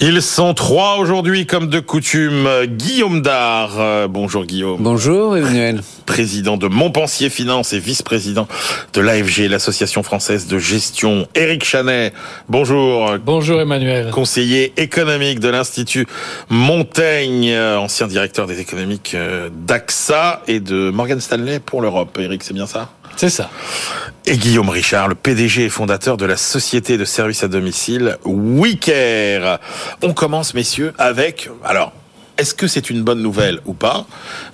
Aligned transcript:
Ils 0.00 0.22
sont 0.22 0.54
trois 0.54 0.98
aujourd'hui, 0.98 1.44
comme 1.44 1.66
de 1.66 1.80
coutume. 1.80 2.48
Guillaume 2.66 3.20
Dard. 3.20 3.80
Euh, 3.80 4.06
bonjour 4.06 4.44
Guillaume. 4.44 4.80
Bonjour 4.80 5.36
Emmanuel. 5.36 5.80
Président 6.06 6.56
de 6.56 6.68
Montpensier 6.68 7.30
Finance 7.30 7.72
et 7.72 7.80
vice-président 7.80 8.46
de 8.92 9.00
l'AFG, 9.00 9.48
l'Association 9.48 10.04
française 10.04 10.46
de 10.46 10.56
gestion. 10.56 11.26
Éric 11.34 11.64
Chanet. 11.64 12.12
Bonjour. 12.48 13.18
Bonjour 13.24 13.60
Emmanuel. 13.60 14.10
Conseiller 14.12 14.72
économique 14.76 15.40
de 15.40 15.48
l'Institut 15.48 16.06
Montaigne, 16.48 17.52
ancien 17.58 18.06
directeur 18.06 18.46
des 18.46 18.60
économiques 18.60 19.16
euh, 19.16 19.50
d'AXA 19.52 20.42
et 20.46 20.60
de 20.60 20.90
Morgan 20.90 21.18
Stanley 21.20 21.58
pour 21.58 21.82
l'Europe. 21.82 22.16
Éric, 22.20 22.44
c'est 22.44 22.54
bien 22.54 22.68
ça? 22.68 22.88
C'est 23.18 23.30
ça. 23.30 23.50
Et 24.26 24.36
Guillaume 24.36 24.68
Richard, 24.68 25.08
le 25.08 25.16
PDG 25.16 25.64
et 25.64 25.68
fondateur 25.68 26.16
de 26.16 26.24
la 26.24 26.36
société 26.36 26.96
de 26.96 27.04
services 27.04 27.42
à 27.42 27.48
domicile 27.48 28.16
WeCare. 28.24 29.58
On 30.02 30.14
commence, 30.14 30.54
messieurs, 30.54 30.94
avec, 30.98 31.50
alors, 31.64 31.92
est-ce 32.38 32.54
que 32.54 32.66
c'est 32.66 32.88
une 32.90 33.02
bonne 33.02 33.20
nouvelle 33.20 33.60
ou 33.66 33.74
pas 33.74 34.06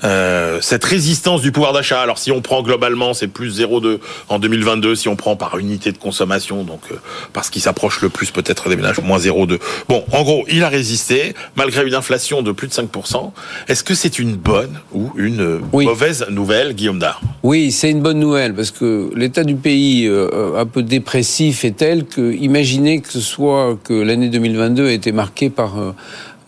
euh, 0.03 0.59
Cette 0.61 0.85
résistance 0.85 1.43
du 1.43 1.53
pouvoir 1.53 1.73
d'achat? 1.73 2.01
Alors 2.01 2.19
si 2.19 2.33
on 2.33 2.41
prend 2.41 2.63
globalement, 2.63 3.15
c'est 3.15 3.29
plus 3.29 3.61
0,2 3.61 3.99
en 4.29 4.39
2022. 4.39 4.95
Si 4.95 5.09
on 5.09 5.17
prend 5.17 5.37
par 5.37 5.59
unité 5.59 5.93
de 5.93 5.99
consommation, 5.99 6.65
donc 6.65 6.81
euh, 6.91 6.97
parce 7.33 7.51
qu'il 7.51 7.63
s'approche 7.63 8.01
le 8.01 8.09
plus 8.09 8.31
peut-être 8.31 8.69
des 8.69 8.77
ménages, 8.77 9.01
moins 9.01 9.19
0,2. 9.19 9.59
Bon, 9.89 10.05
en 10.13 10.23
gros, 10.23 10.45
il 10.49 10.65
a 10.65 10.69
résisté 10.69 11.35
malgré 11.57 11.87
une 11.87 11.95
inflation 11.95 12.43
de 12.43 12.53
plus 12.53 12.69
de 12.69 12.73
5%. 12.73 13.33
Est-ce 13.69 13.85
que 13.85 13.95
c'est 13.95 14.19
une 14.19 14.37
bonne 14.37 14.81
ou 14.93 15.13
une 15.17 15.61
mauvaise 15.73 16.27
nouvelle, 16.31 16.75
Guillaume 16.75 16.99
Dard? 16.99 17.21
Oui, 17.43 17.71
c'est 17.73 17.91
une 17.91 18.01
bonne 18.01 18.19
nouvelle 18.19 18.55
parce 18.55 18.71
que 18.71 19.11
l'état 19.15 19.45
du 19.45 19.55
pays 19.55 20.07
euh, 20.07 20.57
un 20.57 20.65
peu 20.65 20.83
dépressif 20.83 21.65
est 21.65 21.77
tel 21.77 22.07
que 22.07 22.33
imaginez 22.33 23.01
que 23.01 23.13
ce 23.13 23.21
soit 23.21 23.79
que 23.85 23.93
l'année 23.93 24.31
2022 24.31 24.89
a 24.89 24.93
été 24.93 25.13
marquée 25.13 25.51
par 25.51 25.79
euh, 25.79 25.85
euh, 25.85 25.93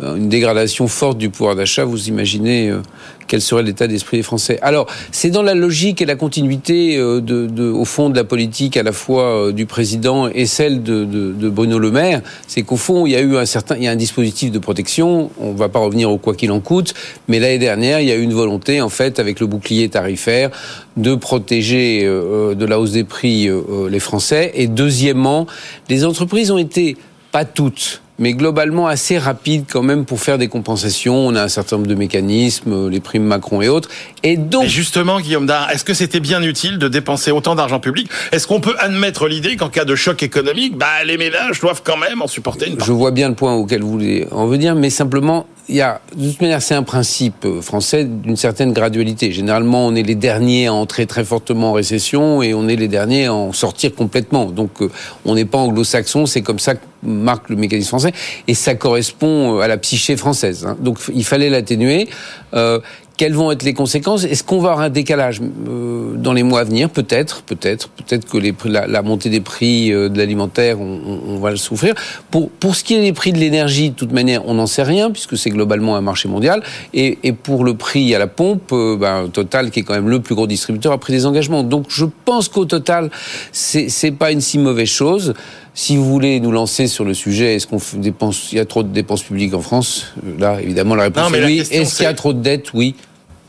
une 0.00 0.28
dégradation 0.28 0.88
forte 0.88 1.16
du 1.16 1.30
pouvoir 1.30 1.56
d'achat, 1.56 1.84
vous 1.84 2.08
imaginez 2.08 2.68
euh, 2.68 2.82
quel 3.26 3.40
serait 3.40 3.62
l'état 3.62 3.86
d'esprit 3.86 4.18
des 4.18 4.22
Français. 4.22 4.58
Alors, 4.60 4.86
c'est 5.10 5.30
dans 5.30 5.42
la 5.42 5.54
logique 5.54 6.02
et 6.02 6.04
la 6.04 6.16
continuité 6.16 6.98
euh, 6.98 7.20
de, 7.20 7.70
au 7.70 7.84
fond 7.86 8.10
de 8.10 8.16
la 8.16 8.24
politique 8.24 8.76
à 8.76 8.82
la 8.82 8.92
fois 8.92 9.52
du 9.52 9.64
président 9.64 10.28
et 10.28 10.44
celle 10.44 10.82
de 10.82 11.48
Bruno 11.48 11.78
Le 11.78 11.90
Maire, 11.90 12.20
c'est 12.46 12.62
qu'au 12.62 12.76
fond, 12.76 13.06
il 13.06 13.12
y 13.12 13.16
a 13.16 13.20
eu 13.20 13.36
un 13.36 13.46
certain, 13.46 13.76
il 13.76 13.84
y 13.84 13.88
a 13.88 13.90
un 13.90 13.96
dispositif 13.96 14.50
de 14.52 14.58
protection. 14.58 15.30
On 15.40 15.52
ne 15.52 15.58
va 15.58 15.68
pas 15.68 15.78
revenir 15.78 16.10
au 16.10 16.18
quoi 16.18 16.34
qu'il 16.34 16.52
en 16.52 16.60
coûte, 16.60 16.94
mais 17.28 17.38
l'année 17.38 17.58
dernière, 17.58 18.00
il 18.00 18.08
y 18.08 18.12
a 18.12 18.16
eu 18.16 18.22
une 18.22 18.34
volonté, 18.34 18.80
en 18.80 18.90
fait, 18.90 19.18
avec 19.18 19.40
le 19.40 19.46
bouclier 19.46 19.88
tarifaire, 19.88 20.50
de 20.96 21.14
protéger 21.14 22.04
de 22.04 22.64
la 22.64 22.78
hausse 22.78 22.92
des 22.92 23.04
prix 23.04 23.48
les 23.90 24.00
Français. 24.00 24.52
Et 24.54 24.66
deuxièmement, 24.66 25.46
les 25.88 26.04
entreprises 26.04 26.50
ont 26.50 26.58
été 26.58 26.96
pas 27.36 27.44
toutes, 27.44 28.00
mais 28.18 28.32
globalement 28.32 28.86
assez 28.86 29.18
rapide 29.18 29.66
quand 29.70 29.82
même 29.82 30.06
pour 30.06 30.20
faire 30.20 30.38
des 30.38 30.48
compensations. 30.48 31.26
On 31.26 31.34
a 31.34 31.42
un 31.42 31.48
certain 31.48 31.76
nombre 31.76 31.86
de 31.86 31.94
mécanismes, 31.94 32.72
euh, 32.72 32.88
les 32.88 33.00
primes 33.00 33.24
Macron 33.24 33.60
et 33.60 33.68
autres. 33.68 33.90
Et 34.22 34.38
donc, 34.38 34.64
justement, 34.68 35.20
Guillaume 35.20 35.44
Dard, 35.44 35.70
est-ce 35.70 35.84
que 35.84 35.92
c'était 35.92 36.20
bien 36.20 36.42
utile 36.42 36.78
de 36.78 36.88
dépenser 36.88 37.30
autant 37.30 37.54
d'argent 37.54 37.78
public? 37.78 38.08
Est-ce 38.32 38.46
qu'on 38.46 38.60
peut 38.60 38.74
admettre 38.78 39.28
l'idée 39.28 39.56
qu'en 39.56 39.68
cas 39.68 39.84
de 39.84 39.94
choc 39.94 40.22
économique, 40.22 40.78
bah, 40.78 41.04
les 41.04 41.18
ménages 41.18 41.60
doivent 41.60 41.82
quand 41.84 41.98
même 41.98 42.22
en 42.22 42.26
supporter 42.26 42.70
une 42.70 42.82
Je 42.82 42.92
vois 42.92 43.10
bien 43.10 43.28
le 43.28 43.34
point 43.34 43.52
auquel 43.52 43.82
vous 43.82 43.90
voulez 43.90 44.26
en 44.30 44.46
venir, 44.46 44.74
mais 44.74 44.88
simplement, 44.88 45.44
il 45.68 45.74
y 45.74 45.82
a, 45.82 46.00
de 46.16 46.30
toute 46.30 46.40
manière, 46.40 46.62
c'est 46.62 46.74
un 46.74 46.84
principe 46.84 47.44
euh, 47.44 47.60
français 47.60 48.04
d'une 48.04 48.36
certaine 48.36 48.72
gradualité. 48.72 49.32
Généralement, 49.32 49.86
on 49.86 49.94
est 49.94 50.02
les 50.02 50.14
derniers 50.14 50.68
à 50.68 50.72
entrer 50.72 51.06
très 51.06 51.24
fortement 51.24 51.70
en 51.70 51.72
récession 51.72 52.42
et 52.42 52.54
on 52.54 52.68
est 52.68 52.76
les 52.76 52.88
derniers 52.88 53.26
à 53.26 53.34
en 53.34 53.52
sortir 53.52 53.94
complètement. 53.94 54.46
Donc, 54.46 54.80
euh, 54.80 54.90
on 55.24 55.34
n'est 55.34 55.44
pas 55.44 55.58
anglo-saxon, 55.58 56.24
c'est 56.26 56.42
comme 56.42 56.60
ça 56.60 56.76
que 56.76 56.80
marque 57.06 57.48
le 57.48 57.56
mécanisme 57.56 57.88
français 57.88 58.12
et 58.48 58.54
ça 58.54 58.74
correspond 58.74 59.58
euh, 59.58 59.60
à 59.60 59.68
la 59.68 59.78
psyché 59.78 60.16
française. 60.16 60.66
Hein. 60.66 60.76
Donc, 60.80 60.98
il 61.14 61.24
fallait 61.24 61.50
l'atténuer. 61.50 62.08
Euh, 62.54 62.80
quelles 63.16 63.32
vont 63.32 63.50
être 63.50 63.62
les 63.62 63.72
conséquences? 63.72 64.24
Est-ce 64.24 64.44
qu'on 64.44 64.60
va 64.60 64.72
avoir 64.72 64.84
un 64.84 64.90
décalage 64.90 65.40
euh, 65.40 66.14
dans 66.16 66.34
les 66.34 66.42
mois 66.42 66.60
à 66.60 66.64
venir? 66.64 66.90
Peut-être, 66.90 67.42
peut-être, 67.42 67.88
peut-être 67.88 68.28
que 68.28 68.36
les, 68.36 68.54
la, 68.66 68.86
la, 68.86 69.02
montée 69.02 69.30
des 69.30 69.40
prix 69.40 69.90
euh, 69.92 70.08
de 70.08 70.18
l'alimentaire, 70.18 70.80
on, 70.80 71.20
on, 71.26 71.38
va 71.38 71.50
le 71.50 71.56
souffrir. 71.56 71.94
Pour 72.30 72.50
pour 72.50 72.76
ce 72.76 72.84
qui 72.84 72.94
est 72.94 73.00
des 73.00 73.14
prix 73.14 73.32
de 73.32 73.38
l'énergie, 73.38 73.90
de 73.90 73.94
toute 73.94 74.12
manière, 74.12 74.46
on 74.46 74.54
n'en 74.54 74.66
sait 74.66 74.82
rien 74.82 75.10
puisque 75.10 75.38
c'est 75.38 75.50
globalement 75.50 75.96
un 75.96 76.02
marché 76.02 76.28
mondial. 76.28 76.62
Et, 76.92 77.18
et 77.22 77.32
pour 77.32 77.64
le 77.64 77.74
prix 77.74 78.14
à 78.14 78.18
la 78.18 78.26
pompe, 78.26 78.70
ben, 78.70 79.28
Total, 79.32 79.70
qui 79.70 79.80
est 79.80 79.82
quand 79.82 79.94
même 79.94 80.08
le 80.08 80.20
plus 80.20 80.34
gros 80.34 80.46
distributeur, 80.46 80.92
a 80.92 80.98
pris 80.98 81.12
des 81.12 81.26
engagements. 81.26 81.62
Donc 81.62 81.86
je 81.88 82.04
pense 82.24 82.48
qu'au 82.48 82.64
total, 82.64 83.10
c'est 83.50 84.10
pas 84.12 84.30
une 84.30 84.40
si 84.40 84.58
mauvaise 84.58 84.88
chose. 84.88 85.34
Si 85.78 85.94
vous 85.98 86.06
voulez 86.06 86.40
nous 86.40 86.52
lancer 86.52 86.86
sur 86.86 87.04
le 87.04 87.12
sujet, 87.12 87.54
est-ce 87.54 87.66
qu'on 87.66 87.78
dépense, 88.00 88.50
il 88.50 88.56
y 88.56 88.58
a 88.58 88.64
trop 88.64 88.82
de 88.82 88.88
dépenses 88.88 89.22
publiques 89.22 89.52
en 89.52 89.60
France? 89.60 90.14
Là, 90.38 90.58
évidemment, 90.62 90.94
la 90.94 91.02
réponse 91.04 91.30
est 91.34 91.44
oui. 91.44 91.58
Est-ce 91.70 91.96
qu'il 91.96 92.04
y 92.04 92.06
a 92.06 92.14
trop 92.14 92.32
de 92.32 92.40
dettes? 92.40 92.72
Oui. 92.72 92.94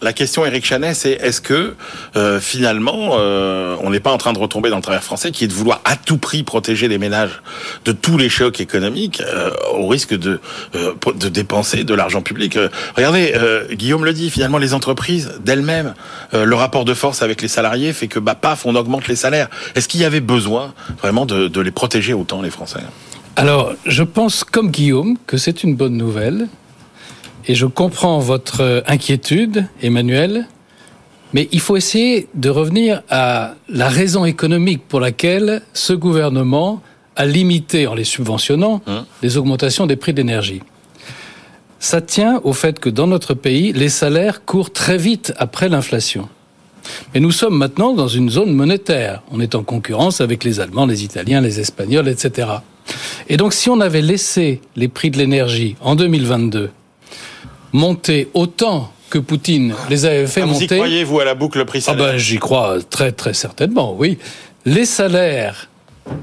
La 0.01 0.13
question, 0.13 0.45
Eric 0.45 0.63
Chanet, 0.63 0.93
c'est 0.93 1.13
est-ce 1.13 1.41
que 1.41 1.73
euh, 2.15 2.39
finalement, 2.39 3.13
euh, 3.13 3.75
on 3.81 3.89
n'est 3.89 3.99
pas 3.99 4.11
en 4.11 4.17
train 4.17 4.31
de 4.31 4.37
retomber 4.37 4.69
dans 4.69 4.75
le 4.75 4.81
travers 4.83 5.03
français, 5.03 5.31
qui 5.31 5.43
est 5.43 5.47
de 5.47 5.53
vouloir 5.53 5.81
à 5.85 5.95
tout 5.95 6.17
prix 6.17 6.43
protéger 6.43 6.87
les 6.87 6.99
ménages 6.99 7.41
de 7.85 7.91
tous 7.91 8.17
les 8.17 8.29
chocs 8.29 8.59
économiques, 8.61 9.21
euh, 9.21 9.49
au 9.73 9.87
risque 9.87 10.13
de 10.13 10.39
dépenser 11.29 11.83
de 11.83 11.93
l'argent 11.95 12.21
public? 12.21 12.59
regardez, 12.95 13.33
Guillaume 13.71 14.05
le 14.05 14.13
dit, 14.13 14.29
finalement, 14.29 14.57
les 14.57 14.73
entreprises 14.73 15.33
d'elles-mêmes, 15.43 15.93
le 16.33 16.55
rapport 16.55 16.85
de 16.85 16.93
force 16.93 17.21
avec 17.21 17.41
les 17.41 17.47
salariés 17.47 17.93
fait 17.93 18.07
que 18.07 18.19
bah 18.19 18.35
paf, 18.35 18.65
on 18.65 18.75
augmente 18.75 19.07
les 19.07 19.15
salaires. 19.15 19.47
Est-ce 19.75 19.87
qu'il 19.87 20.01
y 20.01 20.05
avait 20.05 20.19
besoin 20.19 20.73
vraiment 21.01 21.25
de 21.25 21.61
les 21.61 21.71
protéger 21.71 22.13
autant 22.13 22.41
les 22.41 22.51
Français? 22.51 22.79
Alors, 23.35 23.73
je 23.85 24.01
pense 24.01 24.43
comme 24.43 24.71
Guillaume 24.71 25.15
que 25.27 25.37
c'est 25.37 25.63
une 25.63 25.75
bonne 25.75 25.95
nouvelle 25.95 26.47
et 27.47 27.55
je 27.55 27.65
comprends 27.65 28.19
votre 28.19 28.83
inquiétude, 28.87 29.65
Emmanuel, 29.81 30.47
mais 31.33 31.47
il 31.51 31.59
faut 31.59 31.75
essayer 31.75 32.27
de 32.35 32.49
revenir 32.49 33.03
à 33.09 33.55
la 33.69 33.89
raison 33.89 34.25
économique 34.25 34.87
pour 34.87 34.99
laquelle 34.99 35.61
ce 35.73 35.93
gouvernement 35.93 36.81
a 37.15 37.25
limité, 37.25 37.87
en 37.87 37.95
les 37.95 38.03
subventionnant, 38.03 38.81
hein 38.87 39.05
les 39.23 39.37
augmentations 39.37 39.87
des 39.87 39.95
prix 39.95 40.13
d'énergie. 40.13 40.61
Ça 41.79 42.01
tient 42.01 42.41
au 42.43 42.53
fait 42.53 42.79
que 42.79 42.89
dans 42.89 43.07
notre 43.07 43.33
pays, 43.33 43.71
les 43.73 43.89
salaires 43.89 44.45
courent 44.45 44.71
très 44.71 44.97
vite 44.97 45.33
après 45.37 45.69
l'inflation. 45.69 46.27
Mais 47.13 47.19
nous 47.19 47.31
sommes 47.31 47.57
maintenant 47.57 47.93
dans 47.93 48.07
une 48.07 48.29
zone 48.29 48.53
monétaire. 48.53 49.21
On 49.31 49.39
est 49.39 49.55
en 49.55 49.63
concurrence 49.63 50.21
avec 50.21 50.43
les 50.43 50.59
Allemands, 50.59 50.85
les 50.85 51.03
Italiens, 51.03 51.41
les 51.41 51.59
Espagnols, 51.59 52.07
etc. 52.07 52.47
Et 53.27 53.37
donc 53.37 53.53
si 53.53 53.69
on 53.69 53.81
avait 53.81 54.01
laissé 54.01 54.61
les 54.75 54.87
prix 54.87 55.11
de 55.11 55.17
l'énergie 55.17 55.75
en 55.81 55.95
2022 55.95 56.69
monter 57.73 58.29
autant 58.33 58.91
que 59.09 59.19
Poutine 59.19 59.73
les 59.89 60.05
avait 60.05 60.27
fait 60.27 60.41
ah, 60.41 60.45
monter. 60.45 60.67
Vous 60.67 60.73
y 60.73 60.77
croyez-vous 60.77 61.19
à 61.19 61.25
la 61.25 61.35
boucle 61.35 61.63
prix-salaire 61.65 62.05
ah 62.05 62.11
ben, 62.13 62.17
J'y 62.17 62.37
crois 62.37 62.77
très 62.89 63.11
très 63.11 63.33
certainement, 63.33 63.95
oui. 63.97 64.17
Les 64.65 64.85
salaires 64.85 65.69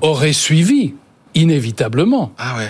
auraient 0.03 0.33
suivi, 0.33 0.95
inévitablement. 1.35 2.33
Ah 2.39 2.57
ouais. 2.59 2.69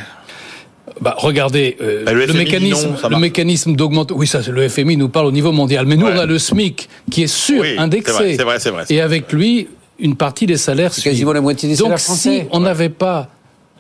Bah, 1.01 1.17
regardez, 1.19 1.77
euh, 1.81 2.05
bah, 2.05 2.13
le, 2.13 2.33
mécanisme, 2.33 2.97
le 3.11 3.19
mécanisme 3.19 3.75
d'augmente. 3.75 4.13
Oui, 4.15 4.27
ça, 4.27 4.41
le 4.49 4.69
FMI 4.69 4.97
nous 4.97 5.09
parle 5.09 5.27
au 5.27 5.33
niveau 5.33 5.51
mondial. 5.51 5.87
Mais 5.87 5.97
nous, 5.97 6.07
on 6.07 6.19
a 6.19 6.27
le 6.27 6.39
SMIC 6.39 6.89
qui 7.11 7.25
est 7.25 7.27
sur 7.27 7.65
indexé. 7.79 8.37
C'est 8.37 8.45
vrai, 8.45 8.61
c'est 8.61 8.71
vrai, 8.71 8.85
Et 8.91 9.01
avec 9.01 9.33
lui, 9.33 9.69
une 9.99 10.17
partie 10.17 10.47
des 10.47 10.57
salaires. 10.57 10.93
Quasiment 10.95 11.33
la 11.33 11.41
moitié 11.41 11.69
des 11.69 11.77
salaires 11.77 12.01
français. 12.01 12.43
si 12.43 12.47
on 12.53 12.61
n'avait 12.61 12.89
pas 12.89 13.29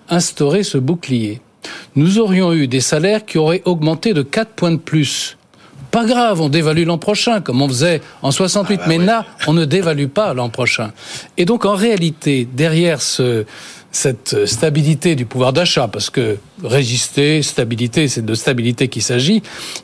instauré 0.09 0.65
ce 0.65 0.79
bouclier, 0.79 1.41
nous 1.97 2.19
aurions 2.19 2.53
eu 2.53 2.67
des 2.67 2.81
salaires 2.81 3.25
qui 3.25 3.39
auraient 3.39 3.63
augmenté 3.65 4.15
de 4.15 4.23
4 4.23 4.51
points 4.51 4.73
de 4.73 4.77
plus. 4.77 5.37
Pas 5.91 6.05
grave, 6.05 6.41
on 6.41 6.49
dévalue 6.49 6.85
l'an 6.85 6.99
prochain, 6.99 7.41
comme 7.41 7.63
on 7.63 7.69
faisait 7.69 8.01
en 8.23 8.33
68. 8.33 8.75
Ah 8.75 8.77
bah 8.77 8.85
mais 8.89 9.05
là, 9.05 9.27
on 9.47 9.53
ne 9.53 9.65
dévalue 9.65 10.09
pas 10.09 10.35
l'an 10.35 10.49
prochain. 10.49 10.93
Et 11.37 11.45
donc, 11.45 11.65
en 11.65 11.75
réalité, 11.75 12.49
derrière 12.53 13.01
ce, 13.01 13.45
cette 13.93 14.45
stabilité 14.47 15.15
du 15.15 15.25
pouvoir 15.25 15.53
d'achat, 15.53 15.87
parce 15.87 16.11
que 16.11 16.39
résister, 16.65 17.43
stabilité, 17.43 18.09
c'est 18.09 18.25
de 18.25 18.35
stabilité 18.35 18.89
qu'il 18.89 19.03
s'agit, 19.03 19.41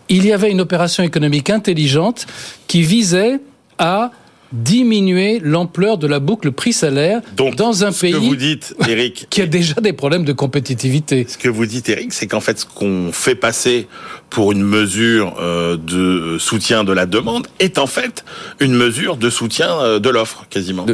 il 0.08 0.26
y 0.26 0.32
avait 0.32 0.50
une 0.50 0.60
opération 0.60 1.04
économique 1.04 1.48
intelligente 1.48 2.26
qui 2.66 2.82
visait 2.82 3.38
à 3.78 4.10
diminuer 4.52 5.40
l'ampleur 5.42 5.98
de 5.98 6.06
la 6.06 6.20
boucle 6.20 6.52
prix-salaire 6.52 7.20
dans 7.36 7.84
un 7.84 7.92
pays 7.92 8.12
vous 8.12 8.36
dites, 8.36 8.74
Eric, 8.88 9.26
qui 9.30 9.42
a 9.42 9.46
déjà 9.46 9.74
des 9.80 9.92
problèmes 9.92 10.24
de 10.24 10.32
compétitivité. 10.32 11.26
Ce 11.28 11.38
que 11.38 11.48
vous 11.48 11.66
dites, 11.66 11.88
Eric, 11.88 12.12
c'est 12.12 12.26
qu'en 12.26 12.40
fait, 12.40 12.60
ce 12.60 12.66
qu'on 12.66 13.10
fait 13.12 13.34
passer 13.34 13.86
pour 14.30 14.52
une 14.52 14.62
mesure 14.62 15.34
euh, 15.40 15.76
de 15.76 16.38
soutien 16.38 16.84
de 16.84 16.92
la 16.92 17.06
demande 17.06 17.48
est 17.58 17.78
en 17.78 17.86
fait 17.86 18.24
une 18.60 18.74
mesure 18.74 19.16
de 19.16 19.28
soutien 19.28 19.70
euh, 19.80 19.98
de 19.98 20.08
l'offre, 20.08 20.46
quasiment. 20.48 20.86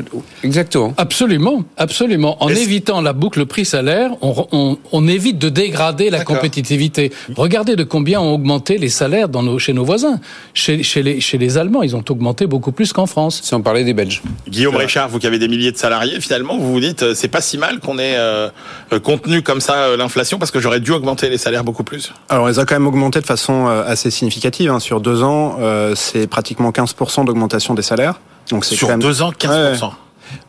exactement. 0.43 0.95
Absolument, 0.97 1.65
absolument. 1.77 2.43
En 2.43 2.49
évitant 2.49 3.03
la 3.03 3.13
boucle 3.13 3.45
prix-salaire, 3.45 4.13
on, 4.23 4.47
on, 4.53 4.79
on, 4.91 5.07
évite 5.07 5.39
de 5.39 5.51
dégrader 5.51 6.09
la 6.09 6.25
compétitivité. 6.25 7.13
Regardez 7.37 7.77
de 7.77 7.85
combien 7.85 8.21
ont 8.21 8.35
augmenté 8.35 8.79
les 8.79 8.89
salaires 8.89 9.29
dans 9.29 9.43
nos, 9.43 9.59
chez 9.59 9.75
nos 9.75 9.85
voisins. 9.85 10.19
Chez, 10.55 10.83
chez, 10.83 11.03
les, 11.03 11.21
chez 11.21 11.37
les 11.37 11.59
Allemands, 11.59 11.83
ils 11.83 11.95
ont 11.95 12.05
augmenté 12.09 12.47
beaucoup 12.47 12.73
plus 12.73 12.93
qu'en 12.93 13.07
France. 13.07 13.43
Sans 13.47 13.63
parler 13.63 13.85
des 13.85 13.95
Belges. 13.95 14.23
Guillaume 14.49 14.77
Richard, 14.77 15.09
vous 15.09 15.19
qui 15.19 15.27
avez 15.27 15.39
des 15.39 15.49
milliers 15.49 15.73
de 15.73 15.77
salariés, 15.77 16.21
finalement, 16.21 16.59
vous 16.59 16.73
vous 16.73 16.81
dites, 16.81 17.03
euh, 17.03 17.15
c'est 17.15 17.29
pas 17.29 17.41
si 17.41 17.59
mal 17.59 17.79
qu'on 17.79 17.99
ait 17.99 18.17
euh, 18.17 18.49
euh, 18.93 18.99
contenu 18.99 19.43
comme 19.43 19.61
ça 19.61 19.97
l'inflation, 19.97 20.39
parce 20.39 20.51
que 20.51 20.61
j'aurais 20.61 20.81
dû 20.81 20.91
augmenter 20.91 21.29
les 21.29 21.39
salaires 21.39 21.65
beaucoup 21.65 21.85
plus. 21.85 22.13
Alors, 22.29 22.45
on 22.45 22.49
les 22.49 22.59
a 22.59 22.65
quand 22.65 22.75
même 22.75 22.87
augmentés 22.87 23.21
de 23.21 23.27
façon 23.27 23.67
assez 23.67 24.11
significative. 24.11 24.71
Hein. 24.71 24.81
Sur 24.81 25.01
deux 25.01 25.23
ans, 25.23 25.59
c'est 25.95 26.27
pratiquement 26.27 26.71
15% 26.71 27.25
d'augmentation 27.25 27.75
des 27.75 27.83
salaires. 27.83 28.21
Donc 28.51 28.65
c'est 28.65 28.77
Sur 28.77 28.97
deux 28.99 29.23
ans, 29.23 29.33
15% 29.33 29.93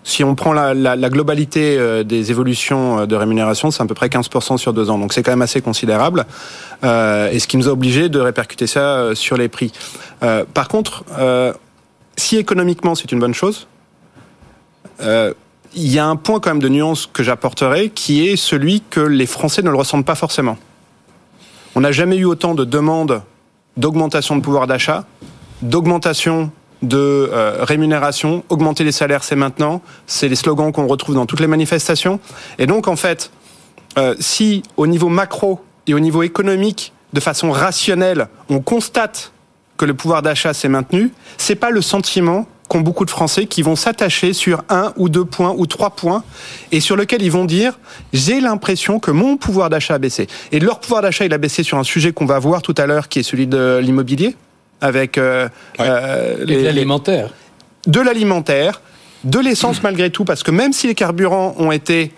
si 0.03 0.23
on 0.23 0.35
prend 0.35 0.53
la, 0.53 0.73
la, 0.73 0.95
la 0.95 1.09
globalité 1.09 1.77
euh, 1.77 2.03
des 2.03 2.31
évolutions 2.31 2.99
euh, 2.99 3.05
de 3.05 3.15
rémunération, 3.15 3.71
c'est 3.71 3.83
à 3.83 3.85
peu 3.85 3.93
près 3.93 4.07
15% 4.07 4.57
sur 4.57 4.73
deux 4.73 4.89
ans. 4.89 4.97
Donc 4.97 5.13
c'est 5.13 5.23
quand 5.23 5.31
même 5.31 5.41
assez 5.41 5.61
considérable. 5.61 6.25
Euh, 6.83 7.29
et 7.31 7.39
ce 7.39 7.47
qui 7.47 7.57
nous 7.57 7.67
a 7.67 7.71
obligé 7.71 8.09
de 8.09 8.19
répercuter 8.19 8.67
ça 8.67 8.79
euh, 8.79 9.15
sur 9.15 9.37
les 9.37 9.49
prix. 9.49 9.71
Euh, 10.23 10.45
par 10.53 10.67
contre, 10.67 11.03
euh, 11.19 11.53
si 12.17 12.37
économiquement 12.37 12.95
c'est 12.95 13.11
une 13.11 13.19
bonne 13.19 13.33
chose, 13.33 13.67
il 14.99 15.91
y 15.91 15.99
a 15.99 16.05
un 16.05 16.15
point 16.15 16.39
quand 16.39 16.49
même 16.49 16.61
de 16.61 16.69
nuance 16.69 17.07
que 17.11 17.23
j'apporterai, 17.23 17.89
qui 17.89 18.27
est 18.27 18.35
celui 18.35 18.81
que 18.89 18.99
les 18.99 19.27
Français 19.27 19.61
ne 19.61 19.69
le 19.69 19.77
ressentent 19.77 20.05
pas 20.05 20.15
forcément. 20.15 20.57
On 21.75 21.81
n'a 21.81 21.91
jamais 21.91 22.17
eu 22.17 22.25
autant 22.25 22.55
de 22.55 22.65
demandes 22.65 23.21
d'augmentation 23.77 24.35
de 24.35 24.41
pouvoir 24.41 24.65
d'achat, 24.65 25.05
d'augmentation 25.61 26.51
de 26.81 26.97
euh, 26.97 27.63
rémunération, 27.63 28.43
augmenter 28.49 28.83
les 28.83 28.91
salaires, 28.91 29.23
c'est 29.23 29.35
maintenant. 29.35 29.81
C'est 30.05 30.27
les 30.27 30.35
slogans 30.35 30.71
qu'on 30.71 30.87
retrouve 30.87 31.15
dans 31.15 31.25
toutes 31.25 31.39
les 31.39 31.47
manifestations. 31.47 32.19
Et 32.59 32.67
donc, 32.67 32.87
en 32.87 32.95
fait, 32.95 33.31
euh, 33.97 34.15
si 34.19 34.63
au 34.77 34.87
niveau 34.87 35.09
macro 35.09 35.59
et 35.87 35.93
au 35.93 35.99
niveau 35.99 36.23
économique, 36.23 36.93
de 37.13 37.19
façon 37.19 37.51
rationnelle, 37.51 38.27
on 38.49 38.59
constate 38.59 39.31
que 39.77 39.85
le 39.85 39.93
pouvoir 39.93 40.21
d'achat 40.21 40.53
s'est 40.53 40.69
maintenu, 40.69 41.11
c'est 41.37 41.55
pas 41.55 41.69
le 41.69 41.81
sentiment 41.81 42.47
qu'ont 42.67 42.81
beaucoup 42.81 43.05
de 43.05 43.09
Français 43.09 43.45
qui 43.45 43.61
vont 43.61 43.75
s'attacher 43.75 44.33
sur 44.33 44.63
un 44.69 44.91
ou 44.97 45.09
deux 45.09 45.25
points 45.25 45.53
ou 45.57 45.65
trois 45.67 45.91
points 45.91 46.23
et 46.71 46.79
sur 46.79 46.95
lequel 46.95 47.21
ils 47.21 47.31
vont 47.31 47.45
dire 47.45 47.79
j'ai 48.11 48.41
l'impression 48.41 48.99
que 48.99 49.11
mon 49.11 49.37
pouvoir 49.37 49.69
d'achat 49.69 49.95
a 49.95 49.99
baissé. 49.99 50.27
Et 50.51 50.59
leur 50.59 50.79
pouvoir 50.79 51.01
d'achat 51.01 51.25
il 51.25 51.33
a 51.33 51.37
baissé 51.37 51.63
sur 51.63 51.77
un 51.77 51.83
sujet 51.83 52.11
qu'on 52.11 52.25
va 52.25 52.39
voir 52.39 52.61
tout 52.61 52.75
à 52.77 52.85
l'heure 52.85 53.07
qui 53.07 53.19
est 53.19 53.23
celui 53.23 53.47
de 53.47 53.79
l'immobilier 53.81 54.35
avec 54.81 55.17
euh, 55.17 55.47
euh, 55.79 56.43
les, 56.43 56.63
l'alimentaire. 56.63 57.33
De 57.87 58.01
l'alimentaire, 58.01 58.81
de 59.23 59.39
l'essence 59.39 59.81
malgré 59.83 60.09
tout, 60.09 60.25
parce 60.25 60.43
que 60.43 60.51
même 60.51 60.73
si 60.73 60.87
les 60.87 60.95
carburants 60.95 61.55
ont 61.57 61.71
été 61.71 62.11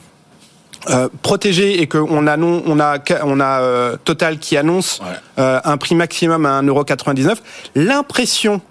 euh, 0.89 1.09
protégés 1.21 1.81
et 1.81 1.87
qu'on 1.87 2.25
a 2.25 2.37
on 2.37 2.79
a 2.79 2.99
on 3.23 3.39
a 3.41 3.61
euh, 3.61 3.97
Total 4.05 4.39
qui 4.39 4.55
annonce 4.55 5.01
euh, 5.37 5.59
un 5.63 5.75
prix 5.75 5.93
maximum 5.93 6.45
à 6.45 6.61
1,99€, 6.61 7.35
l'impression 7.75 8.61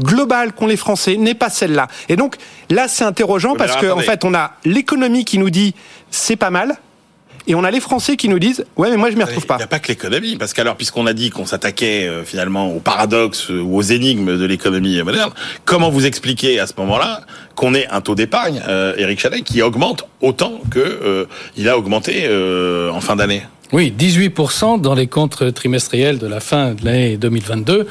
globale 0.00 0.52
qu'ont 0.52 0.66
les 0.66 0.76
Français 0.76 1.16
n'est 1.16 1.34
pas 1.34 1.48
celle-là. 1.48 1.86
Et 2.08 2.16
donc 2.16 2.36
là 2.68 2.88
c'est 2.88 3.04
interrogeant 3.04 3.54
parce 3.54 3.76
qu'en 3.76 3.98
en 3.98 4.00
fait 4.00 4.24
on 4.24 4.34
a 4.34 4.54
l'économie 4.64 5.24
qui 5.24 5.38
nous 5.38 5.50
dit 5.50 5.74
c'est 6.10 6.36
pas 6.36 6.50
mal, 6.50 6.76
et 7.46 7.54
on 7.54 7.64
a 7.64 7.70
les 7.70 7.80
Français 7.80 8.16
qui 8.16 8.28
nous 8.28 8.38
disent 8.38 8.64
ouais 8.76 8.90
mais 8.90 8.96
moi 8.96 9.10
je 9.10 9.16
m'y 9.16 9.22
retrouve 9.22 9.46
pas. 9.46 9.54
Il 9.56 9.58
n'y 9.58 9.64
a 9.64 9.68
pas 9.68 9.78
que 9.78 9.88
l'économie 9.88 10.36
parce 10.36 10.52
qu'alors 10.52 10.76
puisqu'on 10.76 11.06
a 11.06 11.12
dit 11.12 11.30
qu'on 11.30 11.46
s'attaquait 11.46 12.06
euh, 12.06 12.24
finalement 12.24 12.72
aux 12.72 12.80
paradoxes 12.80 13.50
euh, 13.50 13.60
ou 13.60 13.76
aux 13.76 13.82
énigmes 13.82 14.36
de 14.36 14.44
l'économie 14.44 15.02
moderne, 15.02 15.32
comment 15.64 15.90
vous 15.90 16.06
expliquez 16.06 16.60
à 16.60 16.66
ce 16.66 16.72
moment-là 16.78 17.22
qu'on 17.54 17.74
ait 17.74 17.86
un 17.88 18.00
taux 18.00 18.14
d'épargne, 18.14 18.60
euh, 18.68 18.94
Éric 18.96 19.20
Chalet, 19.20 19.42
qui 19.42 19.62
augmente 19.62 20.06
autant 20.20 20.60
que 20.70 20.78
euh, 20.78 21.24
il 21.56 21.68
a 21.68 21.78
augmenté 21.78 22.26
en 22.26 23.00
fin 23.00 23.16
d'année? 23.16 23.42
Oui, 23.72 23.92
18% 23.96 24.80
dans 24.80 24.94
les 24.94 25.06
comptes 25.06 25.52
trimestriels 25.54 26.18
de 26.18 26.26
la 26.26 26.40
fin 26.40 26.74
de 26.74 26.84
l'année 26.84 27.16
2022. 27.16 27.86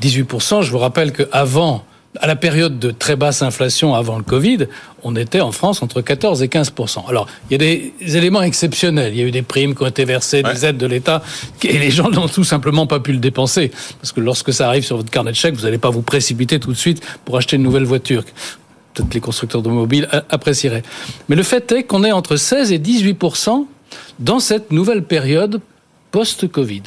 18%, 0.00 0.62
je 0.62 0.70
vous 0.70 0.78
rappelle 0.78 1.12
qu'avant 1.12 1.84
à 2.20 2.26
la 2.26 2.36
période 2.36 2.78
de 2.78 2.90
très 2.90 3.16
basse 3.16 3.42
inflation 3.42 3.94
avant 3.94 4.18
le 4.18 4.22
Covid, 4.22 4.66
on 5.02 5.16
était 5.16 5.40
en 5.40 5.50
France 5.50 5.82
entre 5.82 6.02
14 6.02 6.42
et 6.42 6.48
15 6.48 6.72
Alors, 7.08 7.26
il 7.48 7.52
y 7.52 7.54
a 7.54 7.58
des 7.58 8.16
éléments 8.16 8.42
exceptionnels. 8.42 9.14
Il 9.14 9.20
y 9.20 9.22
a 9.22 9.26
eu 9.26 9.30
des 9.30 9.42
primes 9.42 9.74
qui 9.74 9.82
ont 9.82 9.86
été 9.86 10.04
versées, 10.04 10.42
des 10.42 10.66
aides 10.66 10.76
de 10.76 10.86
l'État, 10.86 11.22
et 11.62 11.78
les 11.78 11.90
gens 11.90 12.10
n'ont 12.10 12.28
tout 12.28 12.44
simplement 12.44 12.86
pas 12.86 13.00
pu 13.00 13.12
le 13.12 13.18
dépenser. 13.18 13.70
Parce 14.00 14.12
que 14.12 14.20
lorsque 14.20 14.52
ça 14.52 14.68
arrive 14.68 14.84
sur 14.84 14.98
votre 14.98 15.10
carnet 15.10 15.30
de 15.30 15.36
chèque, 15.36 15.54
vous 15.54 15.64
n'allez 15.64 15.78
pas 15.78 15.90
vous 15.90 16.02
précipiter 16.02 16.60
tout 16.60 16.72
de 16.72 16.78
suite 16.78 17.02
pour 17.24 17.36
acheter 17.36 17.56
une 17.56 17.62
nouvelle 17.62 17.84
voiture. 17.84 18.24
Peut-être 18.92 19.14
les 19.14 19.20
constructeurs 19.20 19.60
automobiles 19.60 20.06
apprécieraient. 20.28 20.82
Mais 21.30 21.36
le 21.36 21.42
fait 21.42 21.72
est 21.72 21.84
qu'on 21.84 22.04
est 22.04 22.12
entre 22.12 22.36
16 22.36 22.72
et 22.72 22.78
18% 22.78 23.66
dans 24.18 24.38
cette 24.38 24.70
nouvelle 24.70 25.02
période 25.02 25.60
post-Covid. 26.10 26.82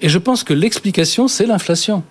Et 0.00 0.08
je 0.08 0.18
pense 0.18 0.44
que 0.44 0.54
l'explication, 0.54 1.26
c'est 1.26 1.46
l'inflation. 1.46 2.04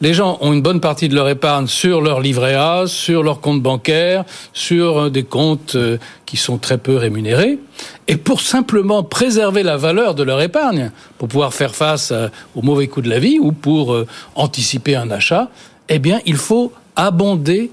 Les 0.00 0.14
gens 0.14 0.38
ont 0.40 0.52
une 0.52 0.62
bonne 0.62 0.80
partie 0.80 1.08
de 1.08 1.14
leur 1.14 1.28
épargne 1.28 1.66
sur 1.66 2.00
leur 2.00 2.20
livret 2.20 2.54
A, 2.54 2.84
sur 2.86 3.22
leur 3.22 3.40
compte 3.40 3.62
bancaire, 3.62 4.24
sur 4.52 4.98
euh, 4.98 5.10
des 5.10 5.24
comptes 5.24 5.74
euh, 5.74 5.98
qui 6.26 6.36
sont 6.36 6.58
très 6.58 6.78
peu 6.78 6.96
rémunérés. 6.96 7.58
Et 8.06 8.16
pour 8.16 8.40
simplement 8.40 9.02
préserver 9.02 9.62
la 9.62 9.76
valeur 9.76 10.14
de 10.14 10.22
leur 10.22 10.40
épargne, 10.40 10.90
pour 11.18 11.28
pouvoir 11.28 11.52
faire 11.52 11.74
face 11.74 12.12
euh, 12.12 12.28
aux 12.54 12.62
mauvais 12.62 12.86
coups 12.86 13.04
de 13.04 13.10
la 13.10 13.18
vie 13.18 13.38
ou 13.40 13.52
pour 13.52 13.96
anticiper 14.34 14.94
un 14.96 15.10
achat, 15.10 15.48
eh 15.88 15.98
bien, 15.98 16.20
il 16.26 16.36
faut 16.36 16.72
abonder 16.96 17.70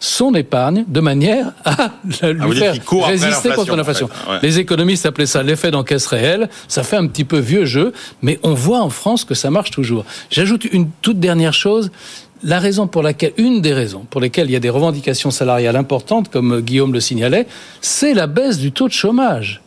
son 0.00 0.34
épargne 0.34 0.84
de 0.88 1.00
manière 1.00 1.52
à 1.64 1.92
lui 2.32 2.62
ah, 2.64 2.72
faire 2.72 3.06
résister 3.06 3.50
contre 3.50 3.76
l'inflation. 3.76 4.08
Les 4.42 4.58
économistes 4.58 5.06
appelaient 5.06 5.26
ça 5.26 5.42
l'effet 5.42 5.70
d'encaisse 5.70 6.06
réelle. 6.06 6.48
Ça 6.66 6.82
fait 6.82 6.96
un 6.96 7.06
petit 7.06 7.24
peu 7.24 7.38
vieux 7.38 7.66
jeu, 7.66 7.92
mais 8.22 8.40
on 8.42 8.54
voit 8.54 8.80
en 8.80 8.90
France 8.90 9.24
que 9.24 9.34
ça 9.34 9.50
marche 9.50 9.70
toujours. 9.70 10.04
J'ajoute 10.30 10.64
une 10.64 10.88
toute 11.02 11.20
dernière 11.20 11.52
chose. 11.52 11.90
La 12.42 12.58
raison 12.58 12.86
pour 12.86 13.02
laquelle, 13.02 13.34
une 13.36 13.60
des 13.60 13.74
raisons 13.74 14.06
pour 14.08 14.22
lesquelles 14.22 14.48
il 14.48 14.52
y 14.52 14.56
a 14.56 14.60
des 14.60 14.70
revendications 14.70 15.30
salariales 15.30 15.76
importantes, 15.76 16.30
comme 16.30 16.62
Guillaume 16.62 16.94
le 16.94 17.00
signalait, 17.00 17.46
c'est 17.82 18.14
la 18.14 18.26
baisse 18.26 18.56
du 18.56 18.72
taux 18.72 18.88
de 18.88 18.94
chômage. 18.94 19.60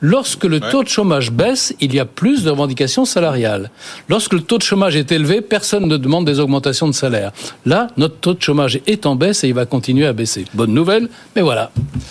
Lorsque 0.00 0.44
le 0.44 0.60
taux 0.60 0.82
de 0.82 0.88
chômage 0.88 1.30
baisse, 1.30 1.74
il 1.80 1.94
y 1.94 2.00
a 2.00 2.04
plus 2.04 2.44
de 2.44 2.50
revendications 2.50 3.04
salariales. 3.04 3.70
Lorsque 4.08 4.34
le 4.34 4.40
taux 4.40 4.58
de 4.58 4.62
chômage 4.62 4.96
est 4.96 5.10
élevé, 5.10 5.40
personne 5.40 5.86
ne 5.86 5.96
demande 5.96 6.26
des 6.26 6.38
augmentations 6.38 6.86
de 6.86 6.92
salaire. 6.92 7.32
Là, 7.64 7.88
notre 7.96 8.16
taux 8.16 8.34
de 8.34 8.42
chômage 8.42 8.80
est 8.86 9.06
en 9.06 9.16
baisse 9.16 9.44
et 9.44 9.48
il 9.48 9.54
va 9.54 9.64
continuer 9.66 10.06
à 10.06 10.12
baisser. 10.12 10.44
Bonne 10.54 10.74
nouvelle, 10.74 11.08
mais 11.34 11.42
voilà. 11.42 11.70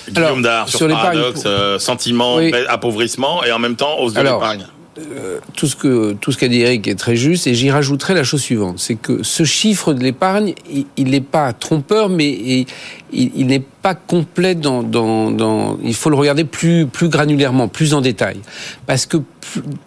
Guillaume 0.09 0.45
Alors, 0.45 0.69
sur, 0.69 0.79
sur 0.79 0.87
paradoxe, 0.87 1.43
euh, 1.45 1.79
sentiment, 1.79 2.37
appauvrissement 2.69 3.43
et 3.43 3.51
en 3.51 3.59
même 3.59 3.75
temps 3.75 3.99
hausse 3.99 4.13
de 4.13 4.21
l'épargne. 4.21 4.65
Euh, 4.97 5.39
tout 5.57 5.67
ce 5.67 5.75
que 5.75 6.13
tout 6.13 6.31
ce 6.31 6.37
qu'a 6.37 6.47
dit 6.47 6.61
Eric 6.61 6.87
est 6.87 6.95
très 6.95 7.17
juste, 7.17 7.47
et 7.47 7.53
j'y 7.53 7.69
rajouterai 7.69 8.13
la 8.13 8.23
chose 8.23 8.41
suivante, 8.41 8.79
c'est 8.79 8.95
que 8.95 9.23
ce 9.23 9.43
chiffre 9.43 9.93
de 9.93 10.01
l'épargne, 10.01 10.53
il 10.95 11.09
n'est 11.09 11.19
pas 11.19 11.51
trompeur, 11.51 12.07
mais 12.07 12.65
il, 13.11 13.45
n'est 13.45 13.59
pas 13.59 13.93
complet 13.93 14.55
dans, 14.55 14.83
dans, 14.83 15.31
dans, 15.31 15.77
Il 15.83 15.95
faut 15.95 16.09
le 16.09 16.15
regarder 16.15 16.45
plus 16.45 16.85
plus 16.85 17.09
granulairement, 17.09 17.67
plus 17.67 17.93
en 17.93 17.99
détail, 17.99 18.39
parce 18.85 19.05
que 19.05 19.17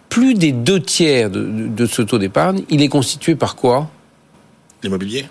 plus, 0.09 0.35
des 0.35 0.51
deux 0.51 0.79
tiers 0.79 1.31
de, 1.31 1.43
de 1.43 1.85
ce 1.87 2.03
taux 2.03 2.19
d'épargne, 2.19 2.61
il 2.69 2.83
est 2.83 2.87
constitué 2.87 3.33
par 3.33 3.55
quoi? 3.55 3.89
L'immobilier? 4.83 5.25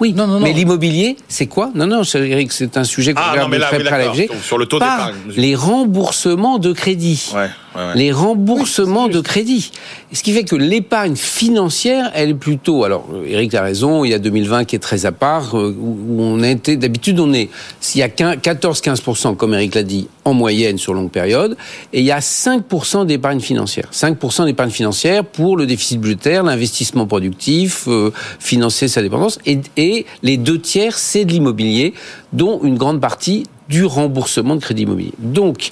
Oui, 0.00 0.14
non, 0.14 0.26
non, 0.26 0.40
mais 0.40 0.54
l'immobilier, 0.54 1.18
c'est 1.28 1.48
quoi? 1.48 1.70
Non, 1.74 1.86
non, 1.86 2.02
Eric, 2.02 2.50
c'est 2.50 2.78
un 2.78 2.84
sujet 2.84 3.12
qu'on 3.12 3.20
ah, 3.22 3.32
regarde 3.32 3.58
très 3.58 3.78
près 3.80 4.06
à 4.06 4.40
Sur 4.42 4.56
le 4.56 4.64
taux 4.64 4.78
d'épargne. 4.78 5.14
Les 5.36 5.54
remboursements 5.54 6.58
de 6.58 6.72
crédit. 6.72 7.30
Ouais 7.34 7.50
les 7.94 8.12
remboursements 8.12 9.08
de 9.08 9.20
crédit. 9.20 9.72
Ce 10.12 10.22
qui 10.22 10.32
fait 10.32 10.44
que 10.44 10.56
l'épargne 10.56 11.16
financière, 11.16 12.10
elle 12.14 12.30
est 12.30 12.34
plutôt. 12.34 12.84
Alors, 12.84 13.08
Eric 13.26 13.54
a 13.54 13.62
raison. 13.62 14.04
Il 14.04 14.10
y 14.10 14.14
a 14.14 14.18
2020 14.18 14.64
qui 14.64 14.76
est 14.76 14.78
très 14.78 15.06
à 15.06 15.12
part, 15.12 15.58
euh, 15.58 15.74
où 15.78 16.20
on 16.20 16.42
était. 16.42 16.76
D'habitude, 16.76 17.18
on 17.20 17.32
est. 17.32 17.48
S'il 17.80 18.00
y 18.00 18.02
a 18.02 18.08
14-15% 18.08 19.36
comme 19.36 19.54
Eric 19.54 19.74
l'a 19.74 19.82
dit, 19.82 20.08
en 20.24 20.34
moyenne 20.34 20.78
sur 20.78 20.94
longue 20.94 21.10
période, 21.10 21.56
et 21.92 22.00
il 22.00 22.04
y 22.04 22.12
a 22.12 22.20
5% 22.20 23.06
d'épargne 23.06 23.40
financière. 23.40 23.88
5% 23.92 24.44
d'épargne 24.44 24.70
financière 24.70 25.24
pour 25.24 25.56
le 25.56 25.66
déficit 25.66 26.00
budgétaire, 26.00 26.42
l'investissement 26.42 27.06
productif, 27.06 27.84
euh, 27.88 28.12
financer 28.38 28.88
sa 28.88 29.02
dépendance, 29.02 29.38
et, 29.46 29.60
et 29.76 30.06
les 30.22 30.36
deux 30.36 30.60
tiers, 30.60 30.98
c'est 30.98 31.24
de 31.24 31.32
l'immobilier, 31.32 31.94
dont 32.32 32.60
une 32.62 32.76
grande 32.76 33.00
partie 33.00 33.44
du 33.68 33.84
remboursement 33.84 34.56
de 34.56 34.60
crédit 34.60 34.82
immobilier. 34.82 35.12
Donc, 35.18 35.70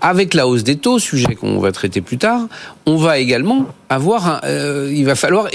avec 0.00 0.34
la 0.34 0.46
hausse 0.46 0.64
des 0.64 0.76
taux, 0.76 0.98
sujet 0.98 1.34
qu'on 1.34 1.58
va 1.58 1.72
traiter 1.72 2.00
plus 2.00 2.18
tard, 2.18 2.42
on 2.86 2.96
va 2.96 3.18
également 3.18 3.66
avoir, 3.88 4.40
euh, 4.44 4.90
il 4.92 5.04
va 5.04 5.14
falloir 5.14 5.48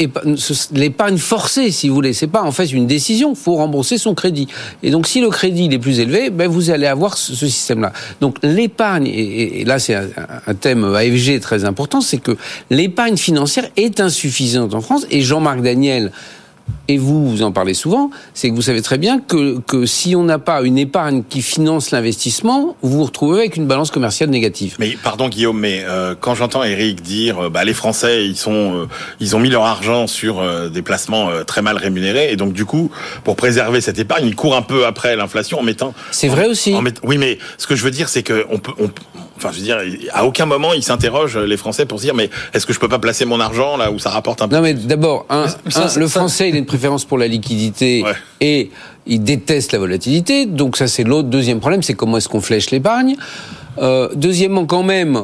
l'épargne 0.72 1.18
forcée, 1.18 1.72
si 1.72 1.90
vous 1.90 1.96
voulez. 1.96 2.14
C'est 2.14 2.28
pas 2.28 2.44
en 2.44 2.52
fait 2.52 2.72
une 2.72 2.88
décision, 2.88 3.32
il 3.32 3.36
faut 3.36 3.56
rembourser 3.56 3.98
son 3.98 4.14
crédit. 4.14 4.48
Et 4.84 4.92
donc, 4.92 5.08
si 5.08 5.22
le 5.22 5.30
crédit 5.30 5.70
est 5.72 5.80
plus 5.80 6.00
élevé, 6.00 6.30
ben 6.30 6.48
vous 6.48 6.70
allez 6.70 6.88
avoir 6.88 7.18
ce, 7.18 7.34
système-là. 7.34 7.94
Donc, 8.22 8.38
l'épargne, 8.44 9.08
et, 9.08 9.64
là 9.66 9.80
c'est 9.80 9.96
un, 9.96 10.08
un, 10.48 10.54
thème 10.54 10.84
AFG 10.84 11.40
très 11.40 11.66
important, 11.66 12.02
c'est 12.02 12.18
que 12.18 12.36
l'épargne 12.70 13.18
financière 13.18 13.70
est 13.78 14.00
insuffisante 14.00 14.74
en 14.74 14.82
France. 14.82 15.06
Et 15.12 15.22
Jean-Marc 15.22 15.62
Daniel 15.62 16.12
et 16.88 16.98
vous, 16.98 17.28
vous 17.28 17.42
en 17.42 17.52
parlez 17.52 17.74
souvent, 17.74 18.12
c'est 18.34 18.50
que 18.50 18.56
vous 18.56 18.62
savez 18.62 18.82
très 18.82 18.98
bien 18.98 19.20
que, 19.20 19.60
que 19.60 19.86
si 19.86 20.16
on 20.16 20.24
n'a 20.24 20.38
pas 20.38 20.62
une 20.62 20.78
épargne 20.78 21.24
qui 21.28 21.42
finance 21.42 21.92
l'investissement, 21.92 22.76
vous 22.82 22.98
vous 22.98 23.04
retrouvez 23.06 23.40
avec 23.40 23.56
une 23.56 23.66
balance 23.66 23.90
commerciale 23.90 24.30
négative. 24.30 24.76
Mais 24.78 24.96
pardon 25.04 25.28
Guillaume, 25.28 25.60
mais 25.60 25.84
euh, 25.84 26.14
quand 26.20 26.36
j'entends 26.36 26.64
Eric 26.64 27.02
dire, 27.02 27.46
euh, 27.46 27.50
bah, 27.50 27.64
les 27.64 27.74
Français, 27.74 28.26
ils 28.26 28.36
sont, 28.36 28.82
euh, 28.82 28.88
ils 29.20 29.36
ont 29.36 29.40
mis 29.40 29.50
leur 29.50 29.64
argent 29.64 30.06
sur 30.08 30.44
des 30.70 30.82
placements 30.82 31.30
très 31.46 31.62
mal 31.62 31.78
rémunérés, 31.78 32.32
et 32.32 32.36
donc 32.36 32.54
du 32.54 32.66
coup, 32.66 32.92
pour 33.24 33.36
préserver 33.36 33.82
cette 33.82 34.00
épargne, 34.00 34.26
ils 34.28 34.36
courent 34.36 34.56
un 34.56 34.62
peu 34.62 34.86
après 34.86 35.16
l'inflation 35.16 35.60
en 35.60 35.64
mettant. 35.64 35.94
C'est 36.12 36.28
vrai 36.28 36.48
aussi. 36.48 36.76
oui, 37.04 37.18
mais 37.18 37.40
ce 37.58 37.68
que 37.68 37.76
je 37.76 37.84
veux 37.84 37.92
dire, 37.92 38.10
c'est 38.10 38.24
que 38.24 38.46
on 38.50 38.60
peut, 38.60 38.74
on, 38.80 38.90
enfin, 39.38 39.50
je 39.52 39.58
veux 39.58 39.64
dire, 39.64 39.80
à 40.14 40.26
aucun 40.26 40.46
moment 40.46 40.74
ils 40.74 40.84
s'interrogent 40.84 41.38
les 41.38 41.58
Français 41.58 41.86
pour 41.86 42.00
se 42.00 42.06
dire, 42.06 42.16
mais 42.16 42.30
est-ce 42.54 42.66
que 42.66 42.74
je 42.74 42.80
peux 42.80 42.88
pas 42.90 43.00
placer 43.00 43.26
mon 43.26 43.40
argent 43.40 43.78
là 43.78 43.92
où 43.92 44.00
ça 44.00 44.10
rapporte 44.10 44.42
un 44.42 44.48
peu 44.48 44.56
Non, 44.56 44.62
mais 44.62 44.74
d'abord, 44.74 45.26
le 45.96 46.08
Français, 46.08 46.52
il 46.56 46.58
a 46.58 46.60
une 46.60 46.66
préférence 46.66 47.06
pour 47.06 47.18
la 47.18 47.28
liquidité 47.28 48.04
et 48.42 48.72
il 49.06 49.24
déteste 49.24 49.74
la 49.74 49.80
volatilité. 49.80 50.46
Donc 50.46 50.78
ça, 50.78 50.88
c'est 50.88 51.04
l'autre 51.04 51.30
deuxième 51.30 51.60
problème, 51.60 51.84
c'est 51.84 51.94
comment 51.94 52.18
est-ce 52.18 52.30
qu'on 52.30 52.42
flèche 52.42 52.72
l'épargne. 52.72 53.16
Euh, 53.78 54.10
deuxièmement, 54.16 54.66
quand 54.66 54.84
même, 54.84 55.22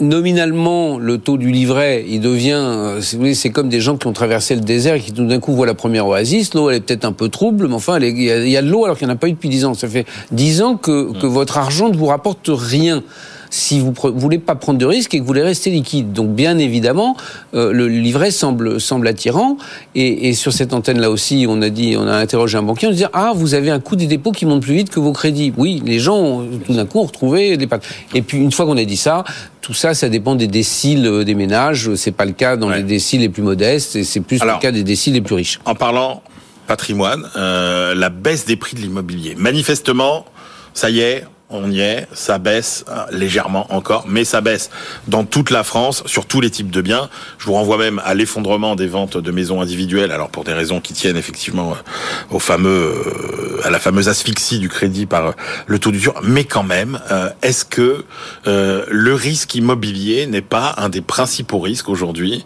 nominalement, 0.00 0.98
le 0.98 1.18
taux 1.18 1.38
du 1.38 1.50
livret, 1.50 2.04
il 2.08 2.20
devient, 2.20 2.60
euh, 2.60 3.00
c'est 3.00 3.50
comme 3.50 3.68
des 3.68 3.80
gens 3.80 3.96
qui 3.96 4.06
ont 4.06 4.12
traversé 4.12 4.54
le 4.54 4.60
désert 4.60 4.94
et 4.94 5.00
qui 5.00 5.12
tout 5.12 5.26
d'un 5.26 5.40
coup 5.40 5.54
voient 5.54 5.66
la 5.66 5.74
première 5.74 6.06
oasis. 6.06 6.54
L'eau, 6.54 6.70
elle 6.70 6.76
est 6.76 6.80
peut-être 6.80 7.04
un 7.04 7.12
peu 7.12 7.28
trouble, 7.28 7.66
mais 7.68 7.74
enfin, 7.74 7.98
il 7.98 8.20
y, 8.20 8.56
a 8.56 8.62
de 8.62 8.68
l'eau 8.68 8.84
alors 8.84 8.96
qu'il 8.96 9.06
n'y 9.06 9.12
en 9.12 9.16
a 9.16 9.18
pas 9.18 9.28
eu 9.28 9.32
depuis 9.32 9.48
dix 9.48 9.64
ans. 9.64 9.74
Ça 9.74 9.88
fait 9.88 10.06
dix 10.30 10.62
ans 10.62 10.76
que, 10.76 11.12
que 11.18 11.26
votre 11.26 11.58
argent 11.58 11.88
ne 11.88 11.96
vous 11.96 12.06
rapporte 12.06 12.50
rien 12.52 13.02
si 13.50 13.80
vous 13.80 13.92
ne 14.04 14.10
voulez 14.10 14.38
pas 14.38 14.54
prendre 14.54 14.78
de 14.78 14.86
risques 14.86 15.14
et 15.14 15.18
que 15.18 15.22
vous 15.22 15.28
voulez 15.28 15.42
rester 15.42 15.70
liquide. 15.70 16.12
Donc 16.12 16.30
bien 16.30 16.58
évidemment, 16.58 17.16
euh, 17.54 17.72
le 17.72 17.88
livret 17.88 18.30
semble, 18.30 18.80
semble 18.80 19.08
attirant. 19.08 19.56
Et, 19.94 20.28
et 20.28 20.32
sur 20.34 20.52
cette 20.52 20.72
antenne-là 20.72 21.10
aussi, 21.10 21.46
on 21.48 21.62
a 21.62 21.70
dit, 21.70 21.96
on 21.98 22.06
a 22.06 22.16
interrogé 22.16 22.58
un 22.58 22.62
banquier, 22.62 22.88
on 22.88 22.92
dit 22.92 23.04
ah 23.12 23.32
vous 23.34 23.54
avez 23.54 23.70
un 23.70 23.80
coût 23.80 23.96
des 23.96 24.06
dépôts 24.06 24.32
qui 24.32 24.46
monte 24.46 24.62
plus 24.62 24.74
vite 24.74 24.90
que 24.90 25.00
vos 25.00 25.12
crédits. 25.12 25.52
Oui, 25.56 25.82
les 25.84 25.98
gens 25.98 26.42
tout 26.66 26.74
d'un 26.74 26.86
coup 26.86 27.00
ont 27.00 27.04
retrouvé 27.04 27.56
des 27.56 27.68
Et 28.14 28.22
puis 28.22 28.38
une 28.38 28.52
fois 28.52 28.66
qu'on 28.66 28.76
a 28.76 28.84
dit 28.84 28.96
ça, 28.96 29.24
tout 29.60 29.74
ça, 29.74 29.94
ça 29.94 30.08
dépend 30.08 30.34
des 30.34 30.46
déciles 30.46 31.06
euh, 31.06 31.24
des 31.24 31.34
ménages. 31.34 31.94
C'est 31.94 32.12
pas 32.12 32.24
le 32.24 32.32
cas 32.32 32.56
dans 32.56 32.70
les 32.70 32.82
déciles 32.82 33.20
les 33.20 33.28
plus 33.28 33.42
modestes, 33.42 33.96
et 33.96 34.04
c'est 34.04 34.20
plus 34.20 34.40
le 34.40 34.60
cas 34.60 34.72
des 34.72 34.84
déciles 34.84 35.14
les 35.14 35.20
plus 35.20 35.34
riches. 35.34 35.58
En 35.64 35.74
parlant 35.74 36.22
patrimoine, 36.66 37.26
euh, 37.36 37.94
la 37.94 38.10
baisse 38.10 38.44
des 38.44 38.56
prix 38.56 38.76
de 38.76 38.80
l'immobilier. 38.80 39.34
Manifestement, 39.36 40.26
ça 40.74 40.90
y 40.90 41.00
est, 41.00 41.24
on 41.50 41.70
y 41.70 41.80
est, 41.80 42.06
ça 42.12 42.38
baisse 42.38 42.84
euh, 42.88 43.04
légèrement 43.10 43.66
encore, 43.70 44.04
mais 44.06 44.24
ça 44.24 44.40
baisse 44.40 44.70
dans 45.06 45.24
toute 45.24 45.50
la 45.50 45.64
France, 45.64 46.02
sur 46.06 46.26
tous 46.26 46.40
les 46.40 46.50
types 46.50 46.70
de 46.70 46.82
biens. 46.82 47.08
Je 47.38 47.46
vous 47.46 47.54
renvoie 47.54 47.78
même 47.78 48.02
à 48.04 48.14
l'effondrement 48.14 48.76
des 48.76 48.86
ventes 48.86 49.16
de 49.16 49.30
maisons 49.30 49.62
individuelles, 49.62 50.12
alors 50.12 50.28
pour 50.28 50.44
des 50.44 50.52
raisons 50.52 50.80
qui 50.80 50.92
tiennent 50.92 51.16
effectivement 51.16 51.72
euh, 51.72 52.34
au 52.34 52.38
fameux, 52.38 52.68
euh, 52.68 53.60
à 53.64 53.70
la 53.70 53.78
fameuse 53.78 54.08
asphyxie 54.08 54.58
du 54.58 54.68
crédit 54.68 55.06
par 55.06 55.34
le 55.66 55.78
taux 55.78 55.90
d'usure. 55.90 56.20
Mais 56.22 56.44
quand 56.44 56.62
même, 56.62 57.00
est-ce 57.42 57.64
que 57.64 58.04
le 58.44 59.14
risque 59.14 59.54
immobilier 59.54 60.26
n'est 60.26 60.42
pas 60.42 60.74
un 60.78 60.88
des 60.88 61.00
principaux 61.00 61.58
risques 61.58 61.88
aujourd'hui 61.88 62.44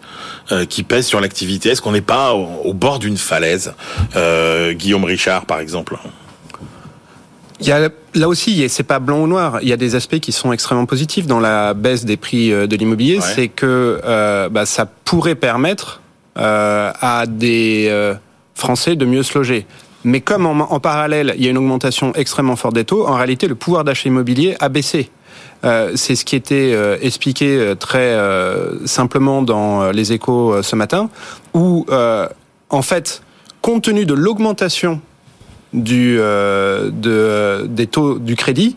qui 0.69 0.83
pèse 0.83 1.05
sur 1.05 1.21
l'activité? 1.21 1.69
Est-ce 1.69 1.81
qu'on 1.81 1.91
n'est 1.91 2.01
pas 2.01 2.33
au, 2.33 2.73
bord 2.73 2.99
d'une 2.99 3.17
falaise 3.17 3.73
Guillaume 4.73 5.03
Richard, 5.03 5.45
par 5.45 5.59
exemple? 5.59 5.97
Il 7.63 7.69
y 7.69 7.71
a, 7.71 7.89
là 8.13 8.27
aussi, 8.27 8.67
c'est 8.69 8.83
pas 8.83 8.99
blanc 8.99 9.21
ou 9.21 9.27
noir. 9.27 9.59
Il 9.61 9.69
y 9.69 9.73
a 9.73 9.77
des 9.77 9.95
aspects 9.95 10.19
qui 10.19 10.31
sont 10.31 10.51
extrêmement 10.51 10.85
positifs 10.85 11.27
dans 11.27 11.39
la 11.39 11.73
baisse 11.73 12.05
des 12.05 12.17
prix 12.17 12.51
euh, 12.51 12.67
de 12.67 12.75
l'immobilier. 12.75 13.19
C'est 13.21 13.47
que 13.47 14.01
euh, 14.03 14.49
bah, 14.49 14.65
ça 14.65 14.85
pourrait 14.85 15.35
permettre 15.35 16.01
euh, 16.37 16.91
à 16.99 17.25
des 17.27 17.87
euh, 17.89 18.15
Français 18.55 18.95
de 18.95 19.05
mieux 19.05 19.23
se 19.23 19.37
loger. 19.37 19.65
Mais 20.03 20.19
comme 20.19 20.45
en, 20.45 20.51
en, 20.51 20.79
parallèle, 20.79 21.33
il 21.37 21.43
y 21.43 21.47
a 21.47 21.51
une 21.51 21.57
augmentation 21.57 22.11
extrêmement 22.15 22.55
forte 22.55 22.75
des 22.75 22.83
taux, 22.83 23.07
en 23.07 23.13
réalité, 23.13 23.47
le 23.47 23.55
pouvoir 23.55 23.83
d'achat 23.83 24.09
immobilier 24.09 24.55
a 24.59 24.67
baissé. 24.67 25.09
Euh, 25.63 25.93
c'est 25.95 26.15
ce 26.15 26.25
qui 26.25 26.35
était 26.35 26.77
expliqué 27.01 27.73
très 27.79 28.17
simplement 28.85 29.41
dans 29.41 29.91
les 29.91 30.11
échos 30.11 30.61
ce 30.61 30.75
matin, 30.75 31.09
où 31.53 31.85
en 32.69 32.81
fait, 32.81 33.21
compte 33.61 33.83
tenu 33.83 34.05
de 34.05 34.13
l'augmentation 34.13 34.99
du, 35.73 36.17
euh, 36.19 36.89
de, 36.91 37.65
des 37.67 37.87
taux 37.87 38.19
du 38.19 38.35
crédit, 38.35 38.75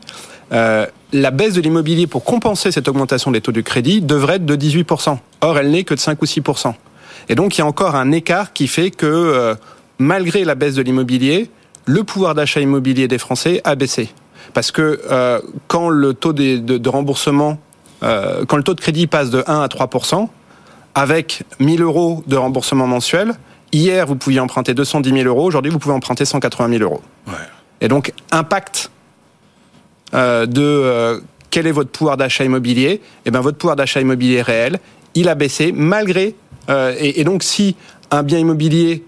euh, 0.52 0.86
la 1.12 1.30
baisse 1.30 1.54
de 1.54 1.60
l'immobilier 1.60 2.06
pour 2.06 2.24
compenser 2.24 2.70
cette 2.70 2.88
augmentation 2.88 3.30
des 3.30 3.40
taux 3.40 3.52
du 3.52 3.62
crédit 3.62 4.00
devrait 4.00 4.36
être 4.36 4.46
de 4.46 4.56
18%. 4.56 5.18
Or, 5.40 5.58
elle 5.58 5.70
n'est 5.70 5.84
que 5.84 5.94
de 5.94 6.00
5 6.00 6.20
ou 6.20 6.24
6%. 6.24 6.74
Et 7.28 7.34
donc, 7.34 7.56
il 7.56 7.60
y 7.60 7.62
a 7.62 7.66
encore 7.66 7.94
un 7.94 8.12
écart 8.12 8.52
qui 8.52 8.68
fait 8.68 8.90
que, 8.90 9.06
euh, 9.06 9.54
malgré 9.98 10.44
la 10.44 10.54
baisse 10.54 10.74
de 10.74 10.82
l'immobilier, 10.82 11.50
le 11.86 12.04
pouvoir 12.04 12.34
d'achat 12.34 12.60
immobilier 12.60 13.08
des 13.08 13.18
Français 13.18 13.60
a 13.64 13.74
baissé. 13.74 14.10
Parce 14.54 14.70
que 14.70 15.00
euh, 15.10 15.40
quand 15.68 15.88
le 15.88 16.14
taux 16.14 16.32
de, 16.32 16.58
de, 16.58 16.78
de 16.78 16.88
remboursement, 16.88 17.58
euh, 18.02 18.44
quand 18.46 18.56
le 18.56 18.62
taux 18.62 18.74
de 18.74 18.80
crédit 18.80 19.06
passe 19.06 19.30
de 19.30 19.42
1 19.46 19.60
à 19.60 19.66
3%, 19.66 20.28
avec 20.94 21.42
1000 21.60 21.82
euros 21.82 22.22
de 22.26 22.36
remboursement 22.36 22.86
mensuel, 22.86 23.34
Hier, 23.72 24.06
vous 24.06 24.16
pouviez 24.16 24.40
emprunter 24.40 24.74
210 24.74 25.10
000 25.10 25.28
euros. 25.28 25.44
Aujourd'hui, 25.44 25.70
vous 25.70 25.78
pouvez 25.78 25.94
emprunter 25.94 26.24
180 26.24 26.78
000 26.78 26.82
euros. 26.82 27.02
Ouais. 27.26 27.34
Et 27.80 27.88
donc, 27.88 28.12
impact 28.30 28.90
euh, 30.14 30.46
de 30.46 30.62
euh, 30.62 31.20
quel 31.50 31.66
est 31.66 31.72
votre 31.72 31.90
pouvoir 31.90 32.16
d'achat 32.16 32.44
immobilier? 32.44 33.00
Eh 33.24 33.30
bien, 33.30 33.40
votre 33.40 33.58
pouvoir 33.58 33.76
d'achat 33.76 34.00
immobilier 34.00 34.42
réel, 34.42 34.78
il 35.14 35.28
a 35.28 35.34
baissé 35.34 35.72
malgré. 35.72 36.34
Euh, 36.68 36.94
et, 36.98 37.20
et, 37.20 37.24
donc, 37.24 37.42
si 37.42 37.76
un 38.10 38.22
bien 38.22 38.38
immobilier 38.38 39.04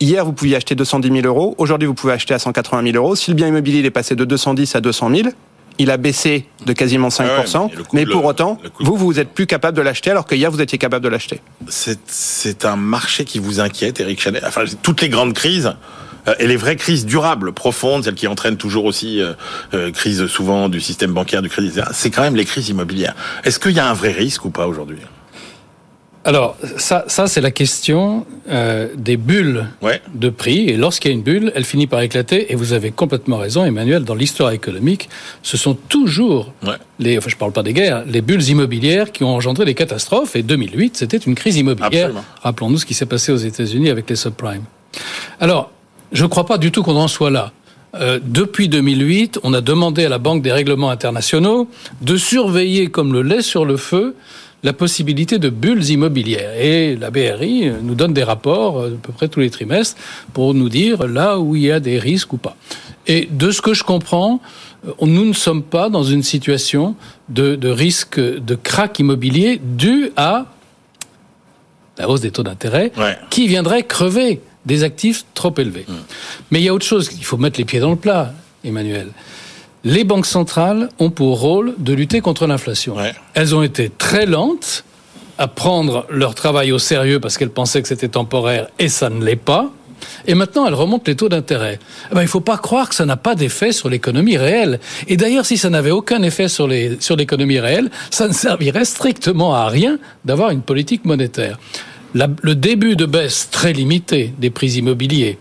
Hier, 0.00 0.24
vous 0.24 0.32
pouviez 0.32 0.54
acheter 0.54 0.76
210 0.76 1.22
000 1.22 1.26
euros. 1.26 1.56
Aujourd'hui, 1.58 1.88
vous 1.88 1.94
pouvez 1.94 2.12
acheter 2.12 2.32
à 2.32 2.38
180 2.38 2.92
000 2.92 2.96
euros. 2.96 3.16
Si 3.16 3.30
le 3.32 3.34
bien 3.34 3.48
immobilier 3.48 3.84
est 3.84 3.90
passé 3.90 4.14
de 4.14 4.24
210 4.24 4.76
à 4.76 4.80
200 4.80 5.10
000, 5.10 5.28
il 5.78 5.90
a 5.90 5.96
baissé 5.96 6.46
de 6.66 6.72
quasiment 6.72 7.08
5%, 7.08 7.70
mais, 7.92 8.06
pour 8.06 8.24
autant, 8.24 8.58
vous, 8.80 8.96
vous 8.96 9.18
êtes 9.18 9.30
plus 9.30 9.46
capable 9.46 9.76
de 9.76 9.82
l'acheter 9.82 10.10
alors 10.10 10.26
qu'hier, 10.26 10.50
vous 10.50 10.60
étiez 10.60 10.78
capable 10.78 11.04
de 11.04 11.08
l'acheter. 11.08 11.40
C'est 11.68 12.64
un 12.64 12.76
marché 12.76 13.24
qui 13.24 13.38
vous 13.38 13.60
inquiète, 13.60 14.00
Eric 14.00 14.20
Chanet 14.20 14.42
Enfin, 14.44 14.64
toutes 14.82 15.00
les 15.00 15.08
grandes 15.08 15.34
crises, 15.34 15.74
euh, 16.26 16.34
et 16.38 16.46
les 16.46 16.56
vraies 16.56 16.76
crises 16.76 17.06
durables, 17.06 17.52
profondes, 17.52 18.04
celles 18.04 18.14
qui 18.14 18.26
entraînent 18.26 18.56
toujours 18.56 18.84
aussi 18.84 19.20
euh, 19.20 19.32
euh 19.74 19.90
crise 19.90 20.26
souvent 20.26 20.68
du 20.68 20.80
système 20.80 21.12
bancaire, 21.12 21.42
du 21.42 21.48
crédit, 21.48 21.72
c'est 21.92 22.10
quand 22.10 22.22
même 22.22 22.36
les 22.36 22.44
crises 22.44 22.68
immobilières. 22.68 23.14
Est-ce 23.44 23.58
qu'il 23.58 23.72
y 23.72 23.80
a 23.80 23.88
un 23.88 23.94
vrai 23.94 24.12
risque 24.12 24.44
ou 24.44 24.50
pas 24.50 24.66
aujourd'hui? 24.66 24.98
Alors, 26.24 26.56
ça, 26.76 27.04
ça 27.06 27.26
c'est 27.26 27.40
la 27.40 27.50
question 27.50 28.26
euh, 28.50 28.88
des 28.96 29.16
bulles 29.16 29.66
de 30.14 30.28
prix. 30.28 30.68
Et 30.68 30.76
lorsqu'il 30.76 31.10
y 31.10 31.14
a 31.14 31.16
une 31.16 31.22
bulle, 31.22 31.52
elle 31.54 31.64
finit 31.64 31.86
par 31.86 32.00
éclater. 32.00 32.52
Et 32.52 32.56
vous 32.56 32.72
avez 32.72 32.90
complètement 32.90 33.38
raison, 33.38 33.64
Emmanuel, 33.64 34.04
dans 34.04 34.14
l'histoire 34.14 34.50
économique, 34.50 35.08
ce 35.42 35.56
sont 35.56 35.74
toujours 35.74 36.52
les, 36.98 37.16
enfin 37.18 37.28
je 37.30 37.36
parle 37.36 37.52
pas 37.52 37.62
des 37.62 37.72
guerres, 37.72 38.04
les 38.06 38.20
bulles 38.20 38.42
immobilières 38.42 39.12
qui 39.12 39.24
ont 39.24 39.34
engendré 39.34 39.64
des 39.64 39.74
catastrophes. 39.74 40.36
Et 40.36 40.42
2008, 40.42 40.96
c'était 40.96 41.16
une 41.16 41.34
crise 41.34 41.56
immobilière. 41.56 42.10
Rappelons-nous 42.42 42.78
ce 42.78 42.86
qui 42.86 42.94
s'est 42.94 43.06
passé 43.06 43.32
aux 43.32 43.36
États-Unis 43.36 43.88
avec 43.88 44.10
les 44.10 44.16
subprimes. 44.16 44.64
Alors, 45.40 45.70
je 46.12 46.24
ne 46.24 46.28
crois 46.28 46.46
pas 46.46 46.58
du 46.58 46.72
tout 46.72 46.82
qu'on 46.82 46.96
en 46.96 47.08
soit 47.08 47.30
là. 47.30 47.52
Euh, 47.94 48.18
depuis 48.22 48.68
2008, 48.68 49.40
on 49.44 49.54
a 49.54 49.60
demandé 49.60 50.04
à 50.04 50.08
la 50.08 50.18
Banque 50.18 50.42
des 50.42 50.52
règlements 50.52 50.90
internationaux 50.90 51.68
de 52.02 52.16
surveiller 52.16 52.88
comme 52.88 53.12
le 53.12 53.22
lait 53.22 53.40
sur 53.40 53.64
le 53.64 53.76
feu 53.76 54.14
la 54.62 54.72
possibilité 54.72 55.38
de 55.38 55.50
bulles 55.50 55.88
immobilières. 55.90 56.52
Et 56.60 56.96
la 56.96 57.10
BRI 57.10 57.70
nous 57.82 57.94
donne 57.94 58.12
des 58.12 58.24
rapports 58.24 58.80
euh, 58.80 58.94
à 58.94 59.06
peu 59.06 59.12
près 59.12 59.28
tous 59.28 59.40
les 59.40 59.50
trimestres 59.50 59.96
pour 60.32 60.54
nous 60.54 60.68
dire 60.68 61.06
là 61.06 61.38
où 61.38 61.54
il 61.56 61.62
y 61.62 61.72
a 61.72 61.80
des 61.80 61.98
risques 61.98 62.32
ou 62.32 62.38
pas. 62.38 62.56
Et 63.06 63.28
de 63.30 63.50
ce 63.50 63.62
que 63.62 63.74
je 63.74 63.84
comprends, 63.84 64.40
euh, 64.86 64.92
nous 65.02 65.24
ne 65.24 65.32
sommes 65.32 65.62
pas 65.62 65.88
dans 65.90 66.02
une 66.02 66.22
situation 66.22 66.96
de, 67.28 67.54
de 67.54 67.68
risque 67.68 68.18
de 68.18 68.54
crack 68.54 68.98
immobilier 68.98 69.60
dû 69.62 70.10
à 70.16 70.46
la 71.96 72.08
hausse 72.08 72.20
des 72.20 72.30
taux 72.30 72.44
d'intérêt 72.44 72.92
qui 73.30 73.48
viendrait 73.48 73.82
crever 73.82 74.40
des 74.66 74.84
actifs 74.84 75.24
trop 75.34 75.52
élevés. 75.58 75.84
Mmh. 75.88 75.92
Mais 76.50 76.60
il 76.60 76.64
y 76.64 76.68
a 76.68 76.74
autre 76.74 76.86
chose, 76.86 77.10
il 77.16 77.24
faut 77.24 77.38
mettre 77.38 77.58
les 77.58 77.64
pieds 77.64 77.80
dans 77.80 77.90
le 77.90 77.96
plat, 77.96 78.34
Emmanuel 78.64 79.08
les 79.84 80.04
banques 80.04 80.26
centrales 80.26 80.88
ont 80.98 81.10
pour 81.10 81.40
rôle 81.40 81.74
de 81.78 81.92
lutter 81.92 82.20
contre 82.20 82.46
l'inflation. 82.46 82.96
Elles 83.34 83.54
ont 83.54 83.62
été 83.62 83.90
très 83.90 84.26
lentes 84.26 84.84
à 85.38 85.46
prendre 85.46 86.06
leur 86.10 86.34
travail 86.34 86.72
au 86.72 86.78
sérieux 86.78 87.20
parce 87.20 87.38
qu'elles 87.38 87.50
pensaient 87.50 87.80
que 87.80 87.88
c'était 87.88 88.08
temporaire 88.08 88.68
et 88.78 88.88
ça 88.88 89.08
ne 89.08 89.24
l'est 89.24 89.36
pas. 89.36 89.70
Et 90.26 90.34
maintenant, 90.34 90.66
elles 90.66 90.74
remontent 90.74 91.04
les 91.06 91.16
taux 91.16 91.28
d'intérêt. 91.28 91.78
Eh 92.10 92.14
ben, 92.14 92.20
il 92.20 92.24
ne 92.24 92.30
faut 92.30 92.40
pas 92.40 92.56
croire 92.56 92.88
que 92.88 92.94
ça 92.94 93.04
n'a 93.04 93.16
pas 93.16 93.34
d'effet 93.34 93.72
sur 93.72 93.88
l'économie 93.88 94.36
réelle. 94.36 94.78
Et 95.08 95.16
d'ailleurs, 95.16 95.46
si 95.46 95.58
ça 95.58 95.70
n'avait 95.70 95.90
aucun 95.90 96.22
effet 96.22 96.48
sur 96.48 96.66
l'économie 96.68 97.58
réelle, 97.58 97.90
ça 98.10 98.28
ne 98.28 98.32
servirait 98.32 98.84
strictement 98.84 99.54
à 99.54 99.68
rien 99.68 99.98
d'avoir 100.24 100.50
une 100.50 100.62
politique 100.62 101.04
monétaire. 101.04 101.58
Le 102.14 102.54
début 102.54 102.96
de 102.96 103.06
baisse 103.06 103.48
très 103.50 103.72
limité 103.72 104.32
des 104.38 104.50
prix 104.50 104.72
immobiliers, 104.72 105.38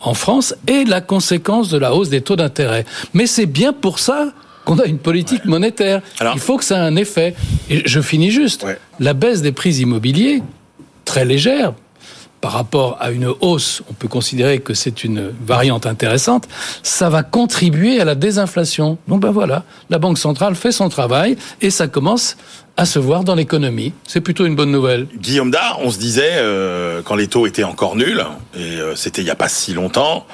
en 0.00 0.14
France 0.14 0.54
est 0.66 0.88
la 0.88 1.00
conséquence 1.00 1.68
de 1.68 1.78
la 1.78 1.94
hausse 1.94 2.08
des 2.08 2.20
taux 2.20 2.36
d'intérêt. 2.36 2.84
Mais 3.14 3.26
c'est 3.26 3.46
bien 3.46 3.72
pour 3.72 3.98
ça 3.98 4.32
qu'on 4.64 4.78
a 4.78 4.84
une 4.84 4.98
politique 4.98 5.44
monétaire. 5.44 6.02
Il 6.34 6.40
faut 6.40 6.58
que 6.58 6.64
ça 6.64 6.76
ait 6.76 6.86
un 6.86 6.96
effet. 6.96 7.34
Et 7.70 7.82
je 7.86 8.00
finis 8.00 8.30
juste. 8.30 8.66
La 9.00 9.14
baisse 9.14 9.40
des 9.42 9.52
prix 9.52 9.76
immobiliers, 9.76 10.42
très 11.04 11.24
légère, 11.24 11.72
par 12.40 12.52
rapport 12.52 12.96
à 13.00 13.10
une 13.10 13.26
hausse, 13.40 13.82
on 13.90 13.94
peut 13.94 14.08
considérer 14.08 14.60
que 14.60 14.74
c'est 14.74 15.02
une 15.02 15.32
variante 15.44 15.86
intéressante, 15.86 16.46
ça 16.82 17.08
va 17.08 17.22
contribuer 17.22 18.00
à 18.00 18.04
la 18.04 18.14
désinflation. 18.14 18.98
Donc 19.08 19.22
ben 19.22 19.30
voilà, 19.30 19.64
la 19.90 19.98
Banque 19.98 20.18
centrale 20.18 20.54
fait 20.54 20.70
son 20.70 20.88
travail 20.88 21.36
et 21.60 21.70
ça 21.70 21.88
commence 21.88 22.36
à 22.78 22.84
se 22.84 23.00
voir 23.00 23.24
dans 23.24 23.34
l'économie. 23.34 23.92
C'est 24.06 24.20
plutôt 24.20 24.46
une 24.46 24.54
bonne 24.54 24.70
nouvelle. 24.70 25.08
Guillaume 25.16 25.50
Dard, 25.50 25.80
on 25.82 25.90
se 25.90 25.98
disait, 25.98 26.36
euh, 26.36 27.02
quand 27.04 27.16
les 27.16 27.26
taux 27.26 27.46
étaient 27.48 27.64
encore 27.64 27.96
nuls, 27.96 28.22
et 28.56 28.60
euh, 28.60 28.94
c'était 28.94 29.20
il 29.20 29.24
n'y 29.24 29.32
a 29.32 29.34
pas 29.34 29.48
si 29.48 29.74
longtemps, 29.74 30.24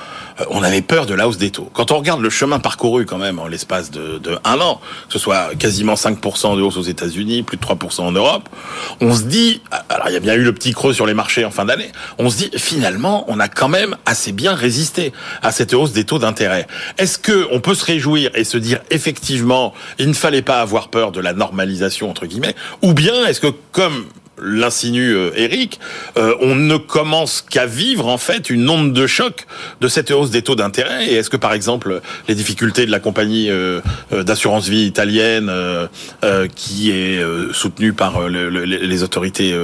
on 0.50 0.62
avait 0.62 0.82
peur 0.82 1.06
de 1.06 1.14
la 1.14 1.28
hausse 1.28 1.38
des 1.38 1.50
taux. 1.50 1.70
Quand 1.72 1.92
on 1.92 1.98
regarde 1.98 2.20
le 2.20 2.30
chemin 2.30 2.58
parcouru 2.58 3.06
quand 3.06 3.18
même 3.18 3.38
en 3.38 3.46
l'espace 3.46 3.90
de, 3.90 4.18
de, 4.18 4.38
un 4.44 4.60
an, 4.60 4.80
que 5.08 5.12
ce 5.12 5.18
soit 5.18 5.54
quasiment 5.56 5.94
5% 5.94 6.56
de 6.56 6.62
hausse 6.62 6.76
aux 6.76 6.82
États-Unis, 6.82 7.42
plus 7.42 7.56
de 7.56 7.64
3% 7.64 8.00
en 8.02 8.12
Europe, 8.12 8.48
on 9.00 9.14
se 9.14 9.22
dit, 9.22 9.62
alors 9.88 10.08
il 10.08 10.14
y 10.14 10.16
a 10.16 10.20
bien 10.20 10.34
eu 10.34 10.42
le 10.42 10.52
petit 10.52 10.72
creux 10.72 10.92
sur 10.92 11.06
les 11.06 11.14
marchés 11.14 11.44
en 11.44 11.50
fin 11.50 11.64
d'année, 11.64 11.90
on 12.18 12.30
se 12.30 12.36
dit 12.36 12.50
finalement 12.56 13.24
on 13.28 13.40
a 13.40 13.48
quand 13.48 13.68
même 13.68 13.96
assez 14.06 14.32
bien 14.32 14.54
résisté 14.54 15.12
à 15.42 15.52
cette 15.52 15.74
hausse 15.74 15.92
des 15.92 16.04
taux 16.04 16.18
d'intérêt. 16.18 16.66
Est-ce 16.98 17.18
que 17.18 17.46
on 17.50 17.60
peut 17.60 17.74
se 17.74 17.84
réjouir 17.84 18.30
et 18.34 18.44
se 18.44 18.58
dire 18.58 18.80
effectivement 18.90 19.72
il 19.98 20.08
ne 20.08 20.14
fallait 20.14 20.42
pas 20.42 20.60
avoir 20.60 20.88
peur 20.88 21.12
de 21.12 21.20
la 21.20 21.32
normalisation 21.32 22.10
entre 22.10 22.26
guillemets 22.26 22.54
ou 22.82 22.92
bien 22.92 23.26
est-ce 23.26 23.40
que 23.40 23.52
comme 23.72 24.06
l'insinue 24.42 25.14
euh, 25.14 25.30
Eric, 25.36 25.80
euh, 26.16 26.34
on 26.40 26.54
ne 26.54 26.76
commence 26.76 27.42
qu'à 27.42 27.66
vivre 27.66 28.08
en 28.08 28.18
fait 28.18 28.50
une 28.50 28.68
onde 28.68 28.92
de 28.92 29.06
choc 29.06 29.46
de 29.80 29.88
cette 29.88 30.10
hausse 30.10 30.30
des 30.30 30.42
taux 30.42 30.56
d'intérêt. 30.56 31.06
Et 31.06 31.14
est-ce 31.14 31.30
que 31.30 31.36
par 31.36 31.52
exemple 31.52 32.00
les 32.28 32.34
difficultés 32.34 32.86
de 32.86 32.90
la 32.90 33.00
compagnie 33.00 33.50
euh, 33.50 33.80
d'assurance 34.10 34.68
vie 34.68 34.86
italienne, 34.86 35.50
qui 36.54 36.90
est 36.90 37.22
soutenue 37.52 37.92
par 37.92 38.28
les 38.28 39.02
autorités 39.02 39.54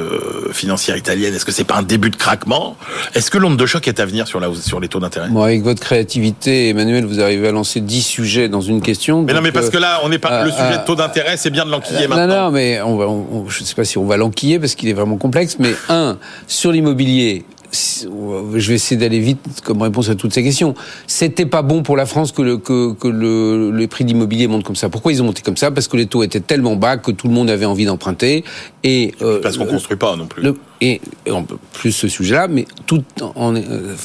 financières 0.53 0.97
italiennes, 0.97 1.35
est-ce 1.35 1.45
que 1.45 1.53
c'est 1.53 1.65
pas 1.65 1.77
un 1.77 1.83
début 1.83 2.11
de 2.11 2.17
craquement? 2.17 2.77
Est-ce 3.15 3.31
que 3.31 3.39
l'onde 3.39 3.57
de 3.57 3.67
choc 3.67 3.87
est 3.89 4.01
à 4.01 4.07
venir 4.07 4.27
sur 4.29 4.41
la 4.41 4.49
sur 4.55 4.81
les 4.81 4.89
taux 4.89 5.01
d'intérêt? 5.01 5.29
Bon, 5.29 5.43
avec 5.43 5.63
votre 5.63 5.81
créativité, 5.81 6.69
Emmanuel, 6.69 7.05
vous 7.05 7.21
arrivez 7.21 7.49
à 7.49 7.53
lancer 7.53 7.81
10 7.81 8.03
sujets 8.03 8.49
dans 8.49 8.61
une 8.61 8.83
question. 8.83 9.23
Mais 9.23 9.33
non, 9.33 9.41
mais 9.41 9.53
parce 9.53 9.71
que 9.71 9.79
là, 9.79 10.01
on 10.05 10.09
n'est 10.09 10.19
pas 10.19 10.45
le 10.45 10.51
sujet 10.51 10.79
de 10.79 10.85
taux 10.85 10.97
d'intérêt, 10.97 11.37
c'est 11.37 11.51
bien 11.51 11.65
de 11.65 11.71
l'enquiller 11.71 12.07
maintenant. 12.09 12.27
Non, 12.27 12.45
non, 12.45 12.51
mais 12.51 12.81
on 12.83 12.97
va, 12.97 13.07
je 13.49 13.61
ne 13.61 13.67
sais 13.67 13.75
pas 13.75 13.85
si 13.85 13.99
on 13.99 14.07
va 14.07 14.17
l'enquiller 14.17 14.60
parce 14.61 14.75
qu'il 14.75 14.89
est 14.89 14.93
vraiment 14.93 15.17
complexe. 15.17 15.57
Mais 15.59 15.73
un, 15.89 16.19
sur 16.47 16.71
l'immobilier, 16.71 17.45
je 17.73 18.69
vais 18.69 18.75
essayer 18.75 19.01
d'aller 19.01 19.21
vite 19.21 19.41
comme 19.65 19.83
réponse 19.83 20.09
à 20.09 20.15
toutes 20.15 20.33
ces 20.33 20.43
questions. 20.43 20.75
C'était 21.07 21.47
pas 21.47 21.63
bon 21.63 21.83
pour 21.83 21.97
la 21.97 22.07
France 22.07 22.33
que 22.33 22.43
le, 22.43 22.59
que, 22.59 22.93
que 22.95 23.09
le, 23.09 23.71
le 23.71 23.87
prix 23.87 24.05
de 24.05 24.11
l'immobilier 24.11 24.47
monte 24.47 24.65
comme 24.65 24.77
ça. 24.77 24.89
Pourquoi 24.89 25.13
ils 25.13 25.23
ont 25.23 25.27
monté 25.27 25.43
comme 25.43 25.57
ça? 25.57 25.71
Parce 25.71 25.89
que 25.89 25.97
les 25.97 26.07
taux 26.07 26.23
étaient 26.23 26.41
tellement 26.41 26.77
bas 26.77 26.97
que 26.97 27.11
tout 27.11 27.29
le 27.29 27.35
monde 27.35 27.49
avait 27.51 27.67
envie 27.67 27.85
d'emprunter. 27.85 28.45
Et 28.85 29.15
euh, 29.23 29.41
parce 29.41 29.57
qu'on 29.57 29.67
construit 29.67 29.97
pas 29.97 30.17
non 30.17 30.27
plus. 30.27 30.43
Le, 30.43 30.57
et, 30.81 31.01
en 31.31 31.45
plus 31.73 31.93
ce 31.93 32.09
sujet-là, 32.09 32.49
mais 32.49 32.67
tout, 32.87 33.05
en, 33.21 33.55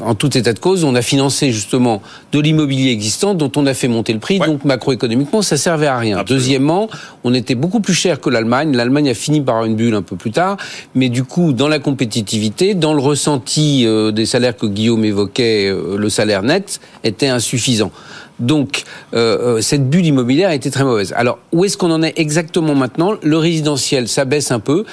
en, 0.01 0.15
tout 0.15 0.37
état 0.37 0.53
de 0.53 0.59
cause, 0.59 0.83
on 0.83 0.95
a 0.95 1.01
financé 1.01 1.51
justement 1.51 2.01
de 2.31 2.39
l'immobilier 2.39 2.91
existant 2.91 3.33
dont 3.33 3.51
on 3.55 3.65
a 3.65 3.73
fait 3.73 3.87
monter 3.87 4.13
le 4.13 4.19
prix, 4.19 4.39
donc 4.39 4.65
macroéconomiquement, 4.65 5.41
ça 5.41 5.57
servait 5.57 5.87
à 5.87 5.97
rien. 5.97 6.23
Deuxièmement, 6.27 6.89
on 7.23 7.33
était 7.33 7.55
beaucoup 7.55 7.79
plus 7.79 7.93
cher 7.93 8.19
que 8.19 8.29
l'Allemagne. 8.29 8.75
L'Allemagne 8.75 9.09
a 9.09 9.13
fini 9.13 9.41
par 9.41 9.55
avoir 9.55 9.69
une 9.69 9.75
bulle 9.75 9.95
un 9.95 10.01
peu 10.01 10.15
plus 10.15 10.31
tard, 10.31 10.57
mais 10.95 11.09
du 11.09 11.23
coup, 11.23 11.53
dans 11.53 11.67
la 11.67 11.79
compétitivité, 11.79 12.73
dans 12.73 12.93
le 12.93 13.01
ressenti 13.01 13.85
euh, 13.85 14.11
des 14.11 14.25
salaires 14.25 14.57
que 14.57 14.65
Guillaume 14.65 15.05
évoquait, 15.05 15.69
euh, 15.69 15.97
le 15.97 16.09
salaire 16.09 16.43
net 16.43 16.79
était 17.03 17.27
insuffisant. 17.27 17.91
Donc, 18.39 18.83
euh, 19.13 19.57
euh, 19.57 19.61
cette 19.61 19.89
bulle 19.89 20.05
immobilière 20.05 20.49
a 20.49 20.55
été 20.55 20.69
très 20.69 20.83
mauvaise. 20.83 21.13
Alors, 21.15 21.39
où 21.53 21.63
est-ce 21.63 21.77
qu'on 21.77 21.91
en 21.91 22.03
est 22.03 22.19
exactement 22.19 22.75
maintenant? 22.75 23.13
Le 23.21 23.37
résidentiel, 23.37 24.07
ça 24.07 24.25
baisse 24.25 24.51
un 24.51 24.59
peu, 24.59 24.85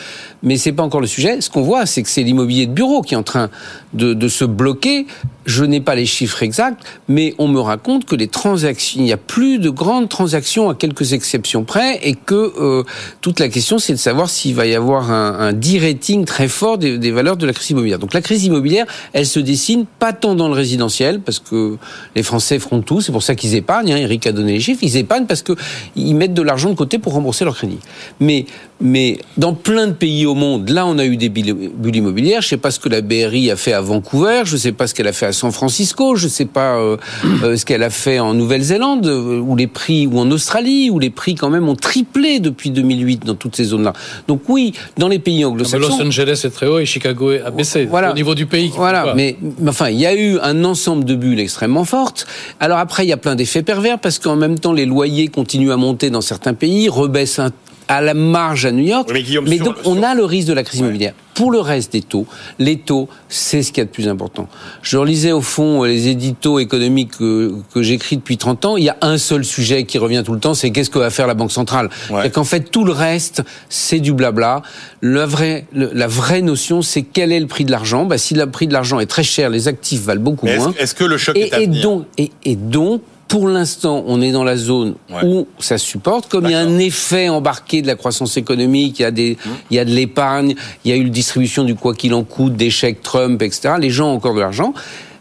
mais 0.42 0.56
c'est 0.56 0.72
pas 0.72 0.82
encore 0.82 1.00
le 1.00 1.06
sujet. 1.06 1.40
Ce 1.40 1.50
qu'on 1.50 1.62
voit, 1.62 1.86
c'est 1.86 2.02
que 2.02 2.08
c'est 2.08 2.22
l'immobilier 2.22 2.66
de 2.66 2.72
bureau 2.72 3.02
qui 3.02 3.14
est 3.14 3.16
en 3.16 3.22
train 3.22 3.50
de, 3.94 4.14
de 4.14 4.28
se 4.28 4.44
bloquer. 4.44 5.06
Je 5.44 5.64
n'ai 5.64 5.80
pas 5.80 5.96
les 5.96 6.06
chiffres 6.06 6.42
exacts, 6.44 6.84
mais 7.08 7.34
on 7.38 7.48
me 7.48 7.58
raconte 7.58 8.04
que 8.04 8.14
les 8.14 8.28
transactions, 8.28 9.00
il 9.00 9.04
n'y 9.04 9.12
a 9.12 9.16
plus 9.16 9.58
de 9.58 9.70
grandes 9.70 10.08
transactions 10.08 10.70
à 10.70 10.74
quelques 10.74 11.14
exceptions 11.14 11.64
près, 11.64 11.98
et 12.04 12.14
que 12.14 12.52
euh, 12.60 12.84
toute 13.20 13.40
la 13.40 13.48
question, 13.48 13.78
c'est 13.78 13.92
de 13.92 13.98
savoir 13.98 14.30
s'il 14.30 14.54
va 14.54 14.66
y 14.66 14.74
avoir 14.74 15.10
un, 15.10 15.38
un 15.40 15.52
de-rating 15.52 16.24
très 16.24 16.46
fort 16.46 16.78
des, 16.78 17.10
valeurs 17.10 17.36
de 17.36 17.46
la 17.46 17.52
crise 17.52 17.70
immobilière. 17.70 17.98
Donc, 17.98 18.14
la 18.14 18.20
crise 18.20 18.44
immobilière, 18.44 18.86
elle 19.12 19.26
se 19.26 19.40
dessine 19.40 19.84
pas 19.98 20.12
tant 20.12 20.36
dans 20.36 20.46
le 20.46 20.54
résidentiel, 20.54 21.20
parce 21.20 21.40
que 21.40 21.76
les 22.14 22.22
Français 22.22 22.60
feront 22.60 22.80
tout. 22.80 23.00
C'est 23.00 23.12
pour 23.12 23.24
ça 23.24 23.34
qu'ils 23.34 23.56
épargnent. 23.56 23.92
Hein, 23.92 23.96
Eric 23.96 24.26
a 24.28 24.32
donné 24.32 24.52
les 24.52 24.60
chiffres. 24.60 24.82
Ils 24.82 24.96
épargnent 24.96 25.26
parce 25.26 25.42
qu'ils 25.42 26.14
mettent 26.14 26.34
de 26.34 26.42
l'argent 26.42 26.70
de 26.70 26.76
côté 26.76 26.98
pour 26.98 27.14
rembourser 27.14 27.44
leur 27.44 27.56
crédit. 27.56 27.80
Mais, 28.20 28.46
mais 28.80 29.18
dans 29.36 29.54
plein 29.54 29.88
de 29.88 29.92
pays 29.92 30.24
au 30.32 30.34
monde, 30.34 30.70
là, 30.70 30.86
on 30.86 30.98
a 30.98 31.04
eu 31.04 31.16
des 31.16 31.28
bulles 31.28 31.96
immobilières. 31.96 32.40
Je 32.40 32.46
ne 32.46 32.50
sais 32.50 32.56
pas 32.56 32.70
ce 32.70 32.80
que 32.80 32.88
la 32.88 33.02
BRI 33.02 33.50
a 33.50 33.56
fait 33.56 33.72
à 33.72 33.80
Vancouver. 33.80 34.42
Je 34.44 34.54
ne 34.54 34.58
sais 34.58 34.72
pas 34.72 34.86
ce 34.86 34.94
qu'elle 34.94 35.06
a 35.06 35.12
fait 35.12 35.26
à 35.26 35.32
San 35.32 35.52
Francisco. 35.52 36.16
Je 36.16 36.24
ne 36.24 36.30
sais 36.30 36.46
pas 36.46 36.76
euh, 36.78 36.96
euh, 37.44 37.56
ce 37.56 37.64
qu'elle 37.64 37.82
a 37.82 37.90
fait 37.90 38.18
en 38.18 38.34
Nouvelle-Zélande, 38.34 39.06
euh, 39.06 39.38
où 39.38 39.54
les 39.54 39.66
prix, 39.66 40.06
ou 40.06 40.18
en 40.18 40.30
Australie, 40.30 40.90
où 40.90 40.98
les 40.98 41.10
prix 41.10 41.34
quand 41.34 41.50
même 41.50 41.68
ont 41.68 41.76
triplé 41.76 42.40
depuis 42.40 42.70
2008 42.70 43.26
dans 43.26 43.34
toutes 43.34 43.56
ces 43.56 43.64
zones-là. 43.64 43.92
Donc 44.26 44.42
oui, 44.48 44.72
dans 44.96 45.08
les 45.08 45.18
pays 45.18 45.44
anglo-saxons. 45.44 45.98
Los 45.98 46.02
Angeles 46.02 46.42
est 46.44 46.50
très 46.50 46.66
haut 46.66 46.78
et 46.78 46.86
Chicago 46.86 47.30
a 47.30 47.50
baissé. 47.50 47.84
Voilà. 47.84 48.12
Au 48.12 48.14
niveau 48.14 48.34
du 48.34 48.46
pays. 48.46 48.72
Voilà. 48.74 49.12
Mais, 49.14 49.36
mais 49.58 49.70
enfin, 49.70 49.90
il 49.90 50.00
y 50.00 50.06
a 50.06 50.14
eu 50.14 50.38
un 50.40 50.64
ensemble 50.64 51.04
de 51.04 51.14
bulles 51.14 51.40
extrêmement 51.40 51.84
fortes. 51.84 52.26
Alors 52.58 52.78
après, 52.78 53.04
il 53.04 53.08
y 53.08 53.12
a 53.12 53.18
plein 53.18 53.34
d'effets 53.34 53.62
pervers 53.62 53.98
parce 53.98 54.18
qu'en 54.18 54.36
même 54.36 54.58
temps, 54.58 54.72
les 54.72 54.86
loyers 54.86 55.28
continuent 55.28 55.72
à 55.72 55.76
monter 55.76 56.10
dans 56.10 56.20
certains 56.20 56.54
pays, 56.54 56.88
rebaissent 56.88 57.40
à 57.88 58.00
la 58.00 58.14
marge 58.14 58.66
à 58.66 58.72
New 58.72 58.84
York. 58.84 59.10
mais, 59.46 59.58
donc, 59.58 59.76
on 59.84 60.02
a 60.02 60.14
le 60.14 60.24
risque 60.24 60.48
de 60.48 60.52
la 60.52 60.64
crise 60.64 60.80
immobilière. 60.80 61.14
Pour 61.34 61.50
le 61.50 61.60
reste 61.60 61.92
des 61.92 62.02
taux, 62.02 62.26
les 62.58 62.76
taux, 62.76 63.08
c'est 63.30 63.62
ce 63.62 63.72
qu'il 63.72 63.78
y 63.78 63.80
a 63.80 63.84
de 63.86 63.90
plus 63.90 64.06
important. 64.06 64.48
Je 64.82 64.98
relisais 64.98 65.32
au 65.32 65.40
fond 65.40 65.82
les 65.84 66.08
éditos 66.08 66.58
économiques 66.58 67.12
que, 67.18 67.54
j'écris 67.76 68.18
depuis 68.18 68.36
30 68.36 68.64
ans. 68.66 68.76
Il 68.76 68.84
y 68.84 68.90
a 68.90 68.98
un 69.00 69.16
seul 69.16 69.44
sujet 69.44 69.84
qui 69.84 69.96
revient 69.96 70.22
tout 70.24 70.34
le 70.34 70.40
temps, 70.40 70.52
c'est 70.52 70.70
qu'est-ce 70.70 70.90
que 70.90 70.98
va 70.98 71.08
faire 71.08 71.26
la 71.26 71.34
Banque 71.34 71.52
centrale. 71.52 71.88
Et 72.24 72.30
qu'en 72.30 72.44
fait, 72.44 72.70
tout 72.70 72.84
le 72.84 72.92
reste, 72.92 73.42
c'est 73.70 74.00
du 74.00 74.12
blabla. 74.12 74.62
La 75.00 75.24
vraie, 75.24 75.66
la 75.72 76.06
vraie 76.06 76.42
notion, 76.42 76.82
c'est 76.82 77.02
quel 77.02 77.32
est 77.32 77.40
le 77.40 77.46
prix 77.46 77.64
de 77.64 77.70
l'argent. 77.70 78.04
Bah, 78.04 78.18
si 78.18 78.34
le 78.34 78.50
prix 78.50 78.66
de 78.66 78.72
l'argent 78.72 79.00
est 79.00 79.06
très 79.06 79.22
cher, 79.22 79.48
les 79.48 79.68
actifs 79.68 80.02
valent 80.02 80.20
beaucoup 80.20 80.46
moins. 80.46 80.74
Est-ce 80.78 80.94
que 80.94 81.04
le 81.04 81.16
choc 81.16 81.36
est 81.36 81.52
à 81.54 81.60
et 81.60 81.66
Donc, 81.66 82.06
et, 82.18 82.30
et 82.44 82.56
donc, 82.56 83.00
pour 83.32 83.48
l'instant, 83.48 84.04
on 84.06 84.20
est 84.20 84.30
dans 84.30 84.44
la 84.44 84.58
zone 84.58 84.94
où 85.24 85.46
ça 85.58 85.78
supporte. 85.78 86.28
Comme 86.28 86.44
il 86.44 86.50
y 86.50 86.54
a 86.54 86.58
un 86.58 86.78
effet 86.78 87.30
embarqué 87.30 87.80
de 87.80 87.86
la 87.86 87.94
croissance 87.94 88.36
économique, 88.36 88.98
il 88.98 89.02
y 89.02 89.04
a 89.06 89.10
des, 89.10 89.38
mmh. 89.42 89.50
il 89.70 89.76
y 89.76 89.78
a 89.78 89.86
de 89.86 89.90
l'épargne, 89.90 90.54
il 90.84 90.90
y 90.90 90.92
a 90.92 90.98
eu 90.98 91.04
la 91.04 91.08
distribution 91.08 91.64
du 91.64 91.74
quoi 91.74 91.94
qu'il 91.94 92.12
en 92.12 92.24
coûte, 92.24 92.56
des 92.56 92.68
chèques 92.68 93.00
Trump, 93.00 93.40
etc. 93.40 93.76
Les 93.80 93.88
gens 93.88 94.10
ont 94.10 94.16
encore 94.16 94.34
de 94.34 94.40
l'argent. 94.40 94.74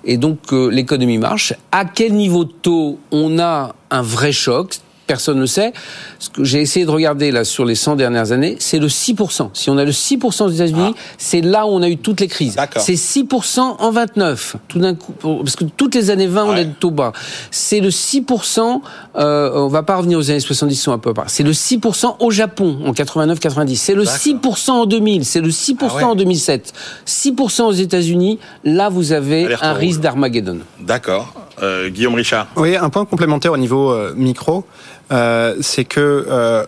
Et 0.03 0.17
donc, 0.17 0.39
euh, 0.51 0.67
l'économie 0.67 1.19
marche. 1.19 1.53
À 1.71 1.85
quel 1.85 2.11
niveau 2.11 2.43
de 2.43 2.51
taux 2.51 2.99
on 3.11 3.39
a 3.39 3.75
un 3.91 4.01
vrai 4.01 4.33
choc? 4.33 4.79
Personne 5.11 5.41
ne 5.41 5.45
sait. 5.45 5.73
Ce 6.19 6.29
que 6.29 6.45
j'ai 6.45 6.61
essayé 6.61 6.85
de 6.85 6.89
regarder 6.89 7.31
là 7.31 7.43
sur 7.43 7.65
les 7.65 7.75
100 7.75 7.97
dernières 7.97 8.31
années, 8.31 8.55
c'est 8.59 8.79
le 8.79 8.87
6%. 8.87 9.49
Si 9.53 9.69
on 9.69 9.77
a 9.77 9.83
le 9.83 9.91
6% 9.91 10.43
aux 10.43 10.49
États-Unis, 10.49 10.93
ah. 10.95 10.99
c'est 11.17 11.41
là 11.41 11.65
où 11.65 11.71
on 11.71 11.81
a 11.81 11.89
eu 11.89 11.97
toutes 11.97 12.21
les 12.21 12.29
crises. 12.29 12.55
C'est 12.77 12.93
6% 12.93 13.59
en 13.59 13.91
29, 13.91 14.55
tout 14.69 14.79
d'un 14.79 14.95
coup, 14.95 15.11
parce 15.21 15.57
que 15.57 15.65
toutes 15.65 15.95
les 15.95 16.11
années 16.11 16.27
20, 16.27 16.45
on 16.45 16.55
est 16.55 16.63
de 16.63 16.71
taux 16.71 16.91
bas. 16.91 17.11
C'est 17.51 17.81
le 17.81 17.89
6%, 17.89 18.79
euh, 19.17 19.51
on 19.53 19.67
va 19.67 19.83
pas 19.83 19.97
revenir 19.97 20.17
aux 20.17 20.31
années 20.31 20.39
70, 20.39 20.75
sont 20.77 20.93
un 20.93 20.97
peu 20.97 21.13
pas. 21.13 21.25
C'est 21.27 21.43
le 21.43 21.51
6% 21.51 22.15
au 22.19 22.31
Japon 22.31 22.79
en 22.85 22.93
89-90. 22.93 23.75
C'est 23.75 23.93
le 23.93 24.05
6% 24.05 24.71
en 24.71 24.85
2000. 24.85 25.25
C'est 25.25 25.41
le 25.41 25.49
6% 25.49 25.75
ah 25.99 26.07
en 26.07 26.15
2007. 26.15 26.71
6% 27.05 27.63
aux 27.63 27.71
États-Unis. 27.73 28.39
Là, 28.63 28.87
vous 28.87 29.11
avez 29.11 29.53
un 29.61 29.73
risque 29.73 29.99
d'Armageddon. 29.99 30.59
D'accord. 30.79 31.33
Euh, 31.61 31.89
Guillaume 31.89 32.15
Richard. 32.15 32.47
Oui, 32.55 32.75
un 32.75 32.89
point 32.89 33.05
complémentaire 33.05 33.51
au 33.51 33.57
niveau 33.57 33.91
euh, 33.91 34.13
micro. 34.15 34.65
Euh, 35.11 35.55
c'est 35.61 35.85
que 35.85 36.25
euh, 36.27 36.65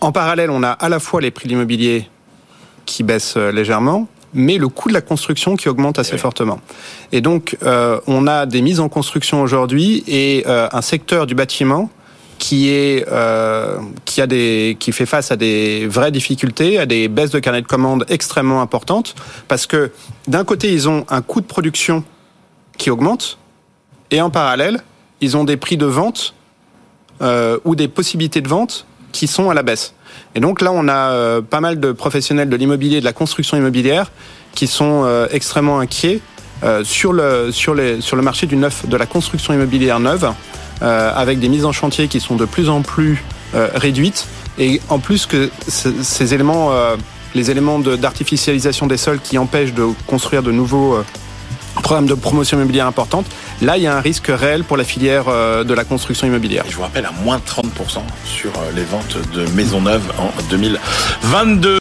en 0.00 0.12
parallèle, 0.12 0.50
on 0.50 0.62
a 0.62 0.70
à 0.70 0.88
la 0.88 1.00
fois 1.00 1.20
les 1.20 1.30
prix 1.30 1.46
de 1.46 1.50
l'immobilier 1.50 2.08
qui 2.86 3.02
baissent 3.02 3.34
euh, 3.36 3.50
légèrement, 3.50 4.06
mais 4.34 4.58
le 4.58 4.68
coût 4.68 4.88
de 4.88 4.94
la 4.94 5.00
construction 5.00 5.56
qui 5.56 5.68
augmente 5.68 5.98
assez 5.98 6.18
fortement. 6.18 6.60
Et 7.12 7.20
donc, 7.22 7.56
on 7.62 8.26
a 8.26 8.44
des 8.44 8.60
mises 8.60 8.78
en 8.78 8.90
construction 8.90 9.40
aujourd'hui 9.40 10.04
et 10.06 10.44
un 10.46 10.82
secteur 10.82 11.26
du 11.26 11.34
bâtiment 11.34 11.88
qui 12.38 12.68
est 12.68 13.06
qui 14.04 14.20
a 14.20 14.26
des 14.26 14.76
qui 14.78 14.92
fait 14.92 15.06
face 15.06 15.32
à 15.32 15.36
des 15.36 15.86
vraies 15.86 16.12
difficultés, 16.12 16.78
à 16.78 16.84
des 16.84 17.08
baisses 17.08 17.30
de 17.30 17.38
carnet 17.38 17.62
de 17.62 17.66
commandes 17.66 18.04
extrêmement 18.10 18.60
importantes, 18.60 19.14
parce 19.48 19.66
que 19.66 19.92
d'un 20.26 20.44
côté 20.44 20.74
ils 20.74 20.90
ont 20.90 21.06
un 21.08 21.22
coût 21.22 21.40
de 21.40 21.46
production 21.46 22.04
qui 22.76 22.90
augmente 22.90 23.37
et 24.10 24.20
en 24.20 24.30
parallèle 24.30 24.80
ils 25.20 25.36
ont 25.36 25.44
des 25.44 25.56
prix 25.56 25.76
de 25.76 25.86
vente 25.86 26.34
euh, 27.22 27.58
ou 27.64 27.74
des 27.74 27.88
possibilités 27.88 28.40
de 28.40 28.48
vente 28.48 28.86
qui 29.10 29.26
sont 29.26 29.50
à 29.50 29.54
la 29.54 29.62
baisse. 29.62 29.94
Et 30.34 30.40
donc 30.40 30.60
là, 30.60 30.70
on 30.72 30.86
a 30.86 31.10
euh, 31.10 31.40
pas 31.40 31.60
mal 31.60 31.80
de 31.80 31.90
professionnels 31.90 32.48
de 32.48 32.56
l'immobilier, 32.56 33.00
de 33.00 33.04
la 33.04 33.12
construction 33.12 33.56
immobilière, 33.56 34.12
qui 34.54 34.68
sont 34.68 35.02
euh, 35.04 35.26
extrêmement 35.32 35.80
inquiets 35.80 36.20
sur 36.82 37.12
le 37.12 37.52
sur 37.52 37.72
les 37.72 38.00
sur 38.00 38.16
le 38.16 38.22
marché 38.22 38.48
du 38.48 38.56
neuf, 38.56 38.84
de 38.88 38.96
la 38.96 39.06
construction 39.06 39.54
immobilière 39.54 40.00
neuve, 40.00 40.32
avec 40.80 41.38
des 41.38 41.48
mises 41.48 41.64
en 41.64 41.70
chantier 41.70 42.08
qui 42.08 42.18
sont 42.18 42.34
de 42.34 42.46
plus 42.46 42.68
en 42.68 42.82
plus 42.82 43.22
réduites. 43.54 44.26
Et 44.58 44.80
en 44.88 44.98
plus 44.98 45.26
que 45.26 45.50
ces 45.68 46.34
éléments 46.34 46.72
les 47.34 47.50
éléments 47.50 47.78
d'artificialisation 47.78 48.86
des 48.86 48.96
sols 48.96 49.20
qui 49.20 49.38
empêchent 49.38 49.74
de 49.74 49.86
construire 50.06 50.42
de 50.42 50.52
nouveaux 50.52 50.94
euh, 50.94 51.04
programmes 51.74 52.06
de 52.06 52.14
promotion 52.14 52.56
immobilière 52.58 52.86
importantes, 52.86 53.26
là, 53.60 53.76
il 53.76 53.82
y 53.82 53.86
a 53.86 53.96
un 53.96 54.00
risque 54.00 54.28
réel 54.28 54.64
pour 54.64 54.76
la 54.76 54.84
filière 54.84 55.24
euh, 55.28 55.64
de 55.64 55.74
la 55.74 55.84
construction 55.84 56.26
immobilière. 56.26 56.64
Je 56.68 56.76
vous 56.76 56.82
rappelle, 56.82 57.06
à 57.06 57.12
moins 57.12 57.38
30% 57.38 58.00
sur 58.24 58.50
euh, 58.50 58.72
les 58.74 58.84
ventes 58.84 59.18
de 59.34 59.46
maisons 59.52 59.80
neuves 59.80 60.12
en 60.18 60.30
2022. 60.50 61.76